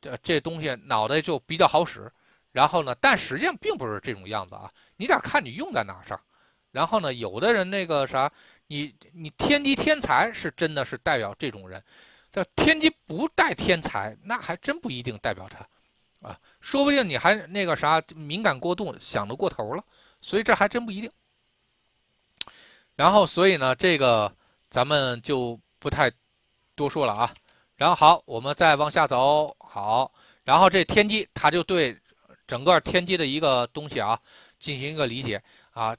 [0.00, 2.10] 这这东西脑袋就比较好使。
[2.50, 6.18] 然后呢，但实际上并不是这种样子啊，你得看你用在哪上。
[6.72, 8.30] 然后呢，有的人那个啥，
[8.66, 11.82] 你你天机天才是真的是代表这种人，
[12.32, 19.84] 这天机不带天才，那还真不一定代表他啊，说不定你还那个啥敏感过度，想得过头了，
[20.20, 21.10] 所以这还真不一定。
[22.98, 24.34] 然后，所以呢，这个
[24.70, 26.10] 咱们就不太
[26.74, 27.32] 多说了啊。
[27.76, 29.54] 然后好，我们再往下走。
[29.60, 31.96] 好，然后这天机，他就对
[32.44, 34.18] 整个天机的一个东西啊
[34.58, 35.40] 进行一个理解
[35.70, 35.96] 啊。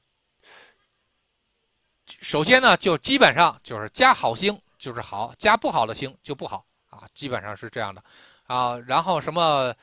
[2.05, 8.03] 首先呢，就基本上就是加好星就是好，加不好的星就不好啊，基本上是这样的
[8.43, 8.77] 啊。
[8.77, 9.73] 然后什么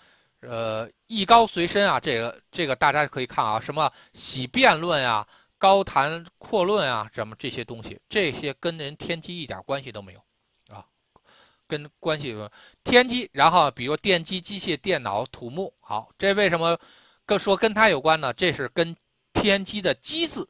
[0.40, 5.26] 呃，艺高随身啊，这个这个大家可以看啊，什么喜辩论啊。
[5.58, 10.20] 高谈阔论啊，什么这些东西，这些跟人天机一点关系都没有，
[10.68, 10.84] 啊，
[11.66, 12.36] 跟关系
[12.84, 13.28] 天机。
[13.32, 16.78] 然后比如电机、机械、电脑、土木，好，这为什么
[17.24, 18.32] 跟说跟它有关呢？
[18.34, 18.94] 这是跟
[19.32, 20.46] 天机的机字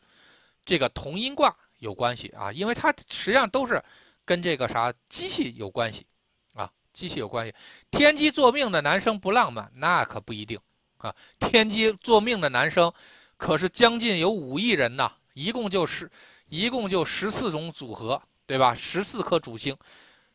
[0.65, 3.81] 这个同音卦有关系啊，因为它实际上都是
[4.25, 6.05] 跟这个啥机器有关系
[6.53, 7.55] 啊，机器有关系。
[7.93, 10.59] 天机作命的男生不浪漫，那可不一定
[10.97, 11.15] 啊。
[11.39, 12.93] 天机作命的男生。
[13.37, 16.11] 可是将近有五亿人呐，一共就十，
[16.49, 18.73] 一共就十四种组合，对吧？
[18.75, 19.77] 十四颗主星，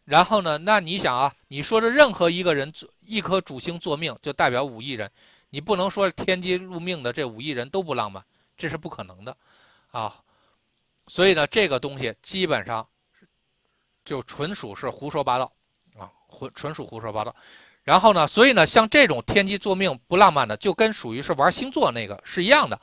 [0.06, 5.10] 然后呢，那你想啊，你说的任何一个人做一颗主星做命，就代表五亿人，
[5.49, 8.24] 你不能说天机入命的这五亿人都不浪漫，
[8.56, 9.36] 这是不可能的，
[9.91, 10.22] 啊，
[11.08, 12.88] 所以呢，这个东西基本上
[14.06, 15.52] 就纯属是胡说八道，
[15.97, 17.36] 啊，纯纯属胡说八道。
[17.84, 18.27] 然后呢？
[18.27, 22.79] 所以呢，像这种天机作命不浪漫的，就跟属于是玩星座那个是一样的。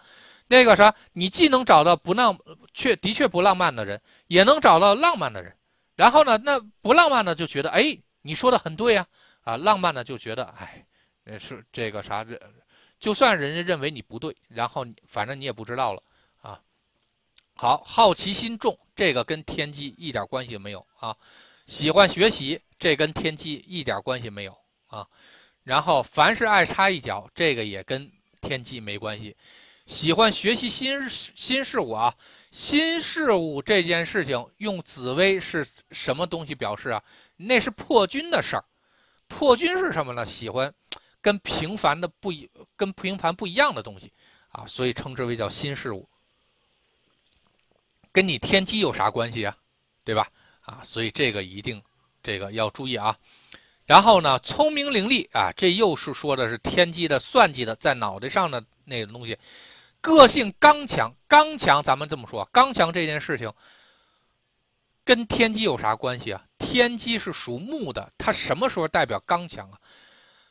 [0.49, 2.37] 那个啥，你既能找到不浪，
[2.75, 5.55] 确的确不浪漫的人，也能找到浪漫的人。
[5.95, 9.07] 然后呢，那不浪漫的就觉得，哎，你说的很对呀，
[9.43, 10.85] 啊，浪漫的就觉得，哎，
[11.39, 12.41] 是这个啥这，
[12.99, 16.03] 就算人家认为你不对，然后反正你也不知道了
[16.41, 16.59] 啊。
[17.55, 21.15] 好，好奇心重，这个跟天机一点关系没有啊。
[21.67, 24.57] 喜欢学习，这跟天机一点关系没有。
[24.89, 25.07] 啊，
[25.63, 28.11] 然后凡是爱插一脚，这个也跟
[28.41, 29.37] 天机没关系。
[29.87, 32.15] 喜欢学习新新事物啊，
[32.51, 37.03] 新事物这件事情用紫薇是什么东西表示啊？
[37.37, 38.65] 那是破军的事儿。
[39.29, 40.27] 破军是什么呢？
[40.27, 40.73] 喜欢
[41.21, 44.13] 跟平凡的不一，跟平凡不一样的东西
[44.51, 46.09] 啊，所以称之为叫新事物。
[48.11, 49.57] 跟你天机有啥关系啊？
[50.05, 50.29] 对吧？
[50.61, 51.83] 啊，所以这个一定
[52.23, 53.17] 这个要注意啊。
[53.89, 59.37] 然后呢，聪明伶俐啊，这又是说的是天机的算计的在脑袋上的那个东西。
[60.03, 63.51] 个性刚强，刚强，咱们这么说，刚强这件事情
[65.05, 66.45] 跟天机有啥关系啊？
[66.59, 69.81] 天机是属木的，它什么时候代表刚强啊？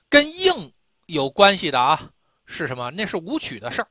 [0.10, 0.74] 跟硬
[1.06, 2.12] 有关系的啊？
[2.48, 2.90] 是什么？
[2.90, 3.88] 那是武曲的事儿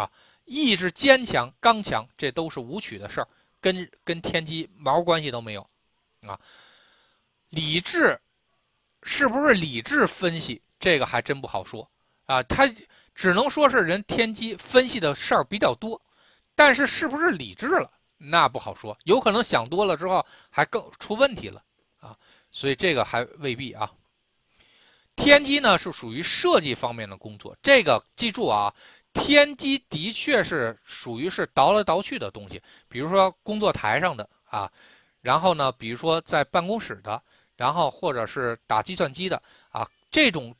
[0.00, 0.08] 啊。
[0.44, 3.28] 意志坚强、刚强，这都是武曲的事儿，
[3.60, 5.68] 跟跟天机毛关系都没有
[6.20, 6.38] 啊。
[7.48, 8.18] 理智
[9.02, 10.62] 是不是理智分析？
[10.78, 11.90] 这个还真不好说
[12.26, 12.42] 啊。
[12.42, 12.68] 他。
[13.14, 16.00] 只能说是人天机分析的事儿比较多，
[16.54, 21.62] 但是是不是理智了，那不好说，有可能想多了之后还更出问题了
[22.00, 22.16] 啊，
[22.50, 23.92] 所以这个还未必啊。
[25.14, 28.74] 天机呢是属于设计方面的工作，这个记住啊，
[29.12, 34.72] 天机的确是属于是倒来倒去的东西，比如说工作台上的啊，
[35.20, 37.22] 然后呢，比如说在办公室的，
[37.62, 39.40] 然后或者是打计算机的
[39.70, 40.52] 啊，这种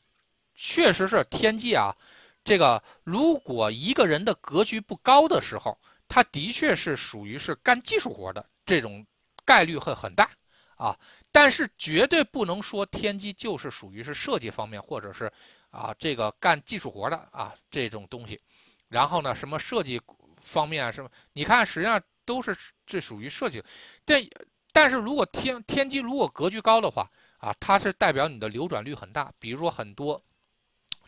[0.55, 1.93] 确实是天机啊。
[2.45, 5.77] 这个如果一个人的格局不高的时候，
[6.07, 9.05] 他的确是属于是干技术活的，这种
[9.43, 10.29] 概率会很大
[10.77, 10.97] 啊。
[11.29, 15.29] 但是绝对不能说天机就是属于是设计方面，或者是
[15.71, 18.39] 啊这个干技术活的啊这种东西。
[18.87, 20.01] 然后呢，什么设计
[20.41, 23.61] 方面啊什么，你看实际上都是这属于设计。
[24.05, 24.25] 但
[24.73, 30.21] 但是如果天天机如果格局高的话啊，它是代表你的流转率很大，比如说很多。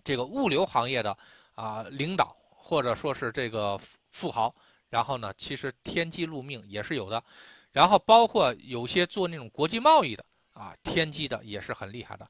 [0.04, 1.18] 这个物流行业的
[1.56, 3.76] 啊领导，或者说是这个
[4.12, 4.54] 富豪，
[4.88, 7.24] 然后呢，其实天机禄命也是有的，
[7.72, 12.30] 然后包括有些做那种国际贸易的啊，天机的也是很厉害的。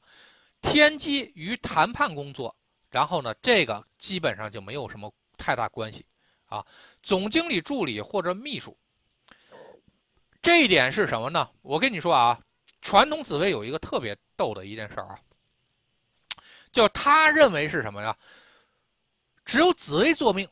[0.61, 2.55] 天机与谈判工作，
[2.89, 6.05] 然后呢，这个基本上就没有什么太大关系
[6.45, 6.65] 啊。
[7.03, 8.77] 总经理助理或者秘书，
[10.45, 11.49] 这一点是什么呢？
[11.63, 12.39] 我跟你说啊，
[12.79, 15.17] 传统紫薇有一个特别逗的一件事啊。
[16.71, 18.15] 就他认为是什么呀？
[19.43, 20.47] 只有紫薇做命，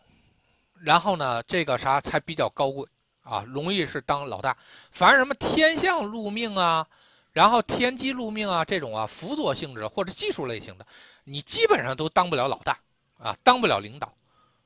[0.82, 2.84] 然后呢，这个啥才比较高贵
[3.22, 4.58] 啊，容易是当老大。
[4.89, 6.88] 反而什么天象禄命啊，
[7.32, 10.88] 然后天机禄命啊，这种啊辅佐性质或者技术类型的，
[11.24, 12.80] 你基本上都当不了老大
[13.20, 14.12] 啊，当不了领导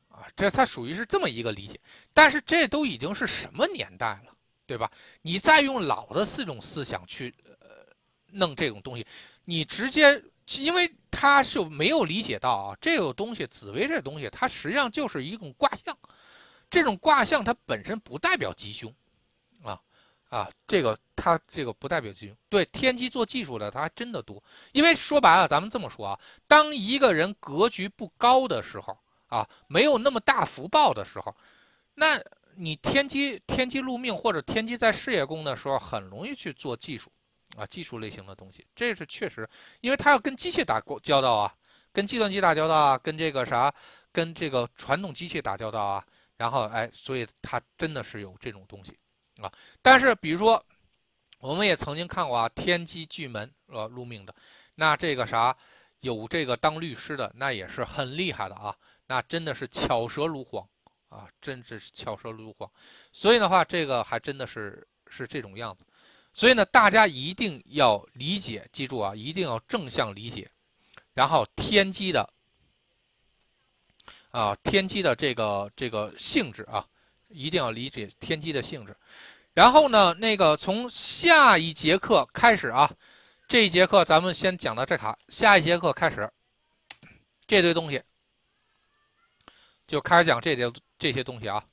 [0.07, 0.23] 啊。
[0.37, 1.77] 这他属于是这么一个理解。
[2.13, 4.33] 但是这都已经是什么年代了，
[4.67, 4.91] 对吧？
[5.23, 7.67] 你再用老的四种思想去呃
[8.27, 9.07] 弄这种东西，
[9.45, 10.21] 你直接。
[10.59, 15.93] 因为他是没有理解到啊，这个东西紫薇这东西，它实际上就是一种卦象，
[16.69, 18.89] 这种卦象它本身不代表吉凶，
[19.61, 19.77] 啊
[20.29, 22.37] 啊，这个它这个不代表吉凶。
[22.47, 24.41] 对天机做技术的，他还真的多。
[24.71, 28.97] 因为说白了，咱们这么说啊，当一个人格局不高的时候
[29.27, 31.35] 啊，没有那么大福报的时候，
[31.93, 32.17] 那
[32.57, 37.11] 你天机天机入命或者天机在事业宫的时候，很容易去做技术。
[37.55, 39.49] 啊，技术类型的东西，这是确实，
[39.79, 41.55] 因为他要跟机械打过交道啊，
[41.93, 43.73] 跟计算机打交道啊，跟这个啥，
[44.11, 46.05] 跟这个传统机械打交道啊，
[46.35, 48.99] 然后哎，所以他真的是有这种东西
[49.41, 49.49] 啊。
[49.81, 50.63] 但是比如说，
[51.39, 54.35] 我们也曾经看过啊，天机巨门呃入命的，
[54.75, 55.55] 那这个啥
[56.01, 58.75] 有这个当律师的，那也是很厉害的啊，
[59.07, 60.67] 那真的是巧舌如簧
[61.09, 62.69] 啊，真是巧舌如簧。
[63.11, 65.85] 所以的话，这个还真的是是这种样子。
[66.33, 70.49] 所以呢，大家一定要理解，记住啊，一定要正向理解。
[71.13, 72.29] 然后天机的
[74.29, 76.85] 啊，天机的这个这个性质啊，
[77.29, 78.95] 一定要理解天机的性质。
[79.53, 82.91] 然后呢，那个从下一节课开始啊，
[83.47, 86.31] 这一节课咱们先讲到这卡，下一节课开始，
[87.47, 87.99] 这堆东西
[89.87, 91.63] 就开始讲这些这些东西啊，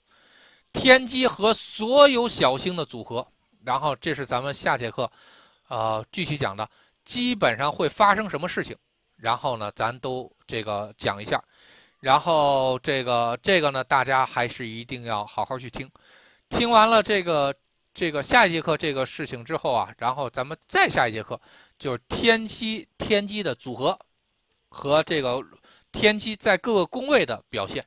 [0.73, 3.27] 天机和所有小星的组合。
[3.65, 5.11] 然后这是咱们下节课，
[5.69, 6.69] 呃，继续讲的，
[7.03, 8.77] 基本上会发生什么事情，
[9.17, 11.43] 然后呢，咱都这个讲一下，
[12.01, 15.91] 然后这个这个呢，大家还是一定要好好去听，
[16.51, 17.55] 听完了这个
[17.95, 21.41] 这个下一节课这个事情之后啊，然后咱们再下一节课
[21.79, 23.99] 就是天机天机的组合
[24.69, 25.43] 和这个
[25.91, 27.83] 天机在各个宫位的表现，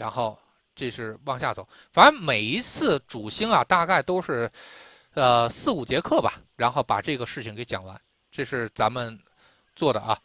[0.00, 0.38] 然后
[0.74, 4.50] 这是往下走，反正每一次主星啊，大概都是。
[5.14, 9.18] 呃，四五节课吧，然后把这个事情给讲完，这是咱们
[9.74, 10.16] 做的啊。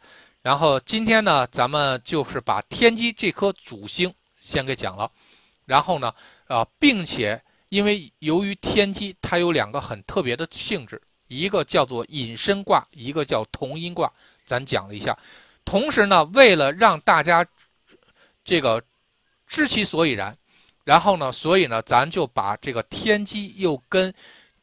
[0.42, 5.10] 然后今天呢，咱们就是把天机这颗主星先给讲了，
[5.64, 6.14] 然后呢，
[6.46, 14.10] 啊，并且因为由于天机它有两个很特别的性质，一个叫做隐身卦，一个叫同音卦，
[14.46, 15.18] 咱讲了一下。
[15.64, 17.44] 同时呢，为了让大家
[18.44, 18.80] 这个
[19.46, 20.36] 知其所以然。
[20.84, 24.12] 然后呢，所以呢，咱就把这个天机又跟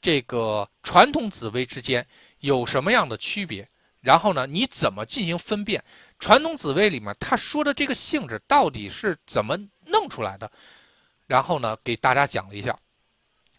[0.01, 2.05] 这个传统紫薇之间
[2.39, 3.67] 有什么样的区别？
[3.99, 5.83] 然后呢，你怎么进行分辨？
[6.19, 10.49] 传统紫薇里面他说的这个性质到底是怎么弄出来的？
[11.27, 12.73] 然后呢，给大家讲了一下。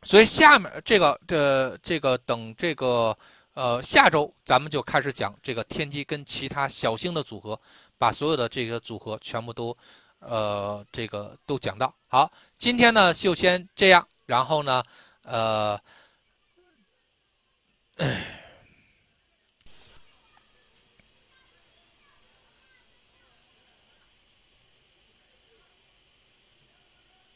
[0.03, 3.17] 所以下面这个的这个等这个
[3.55, 7.59] 呃下周咱们就开始讲这个天机跟其他小星的组合，
[7.99, 9.77] 把所有的这个组合全部都
[10.29, 11.95] 呃这个都讲到。
[12.09, 14.83] 好，今天呢就先这样，然后呢
[15.23, 15.79] 呃。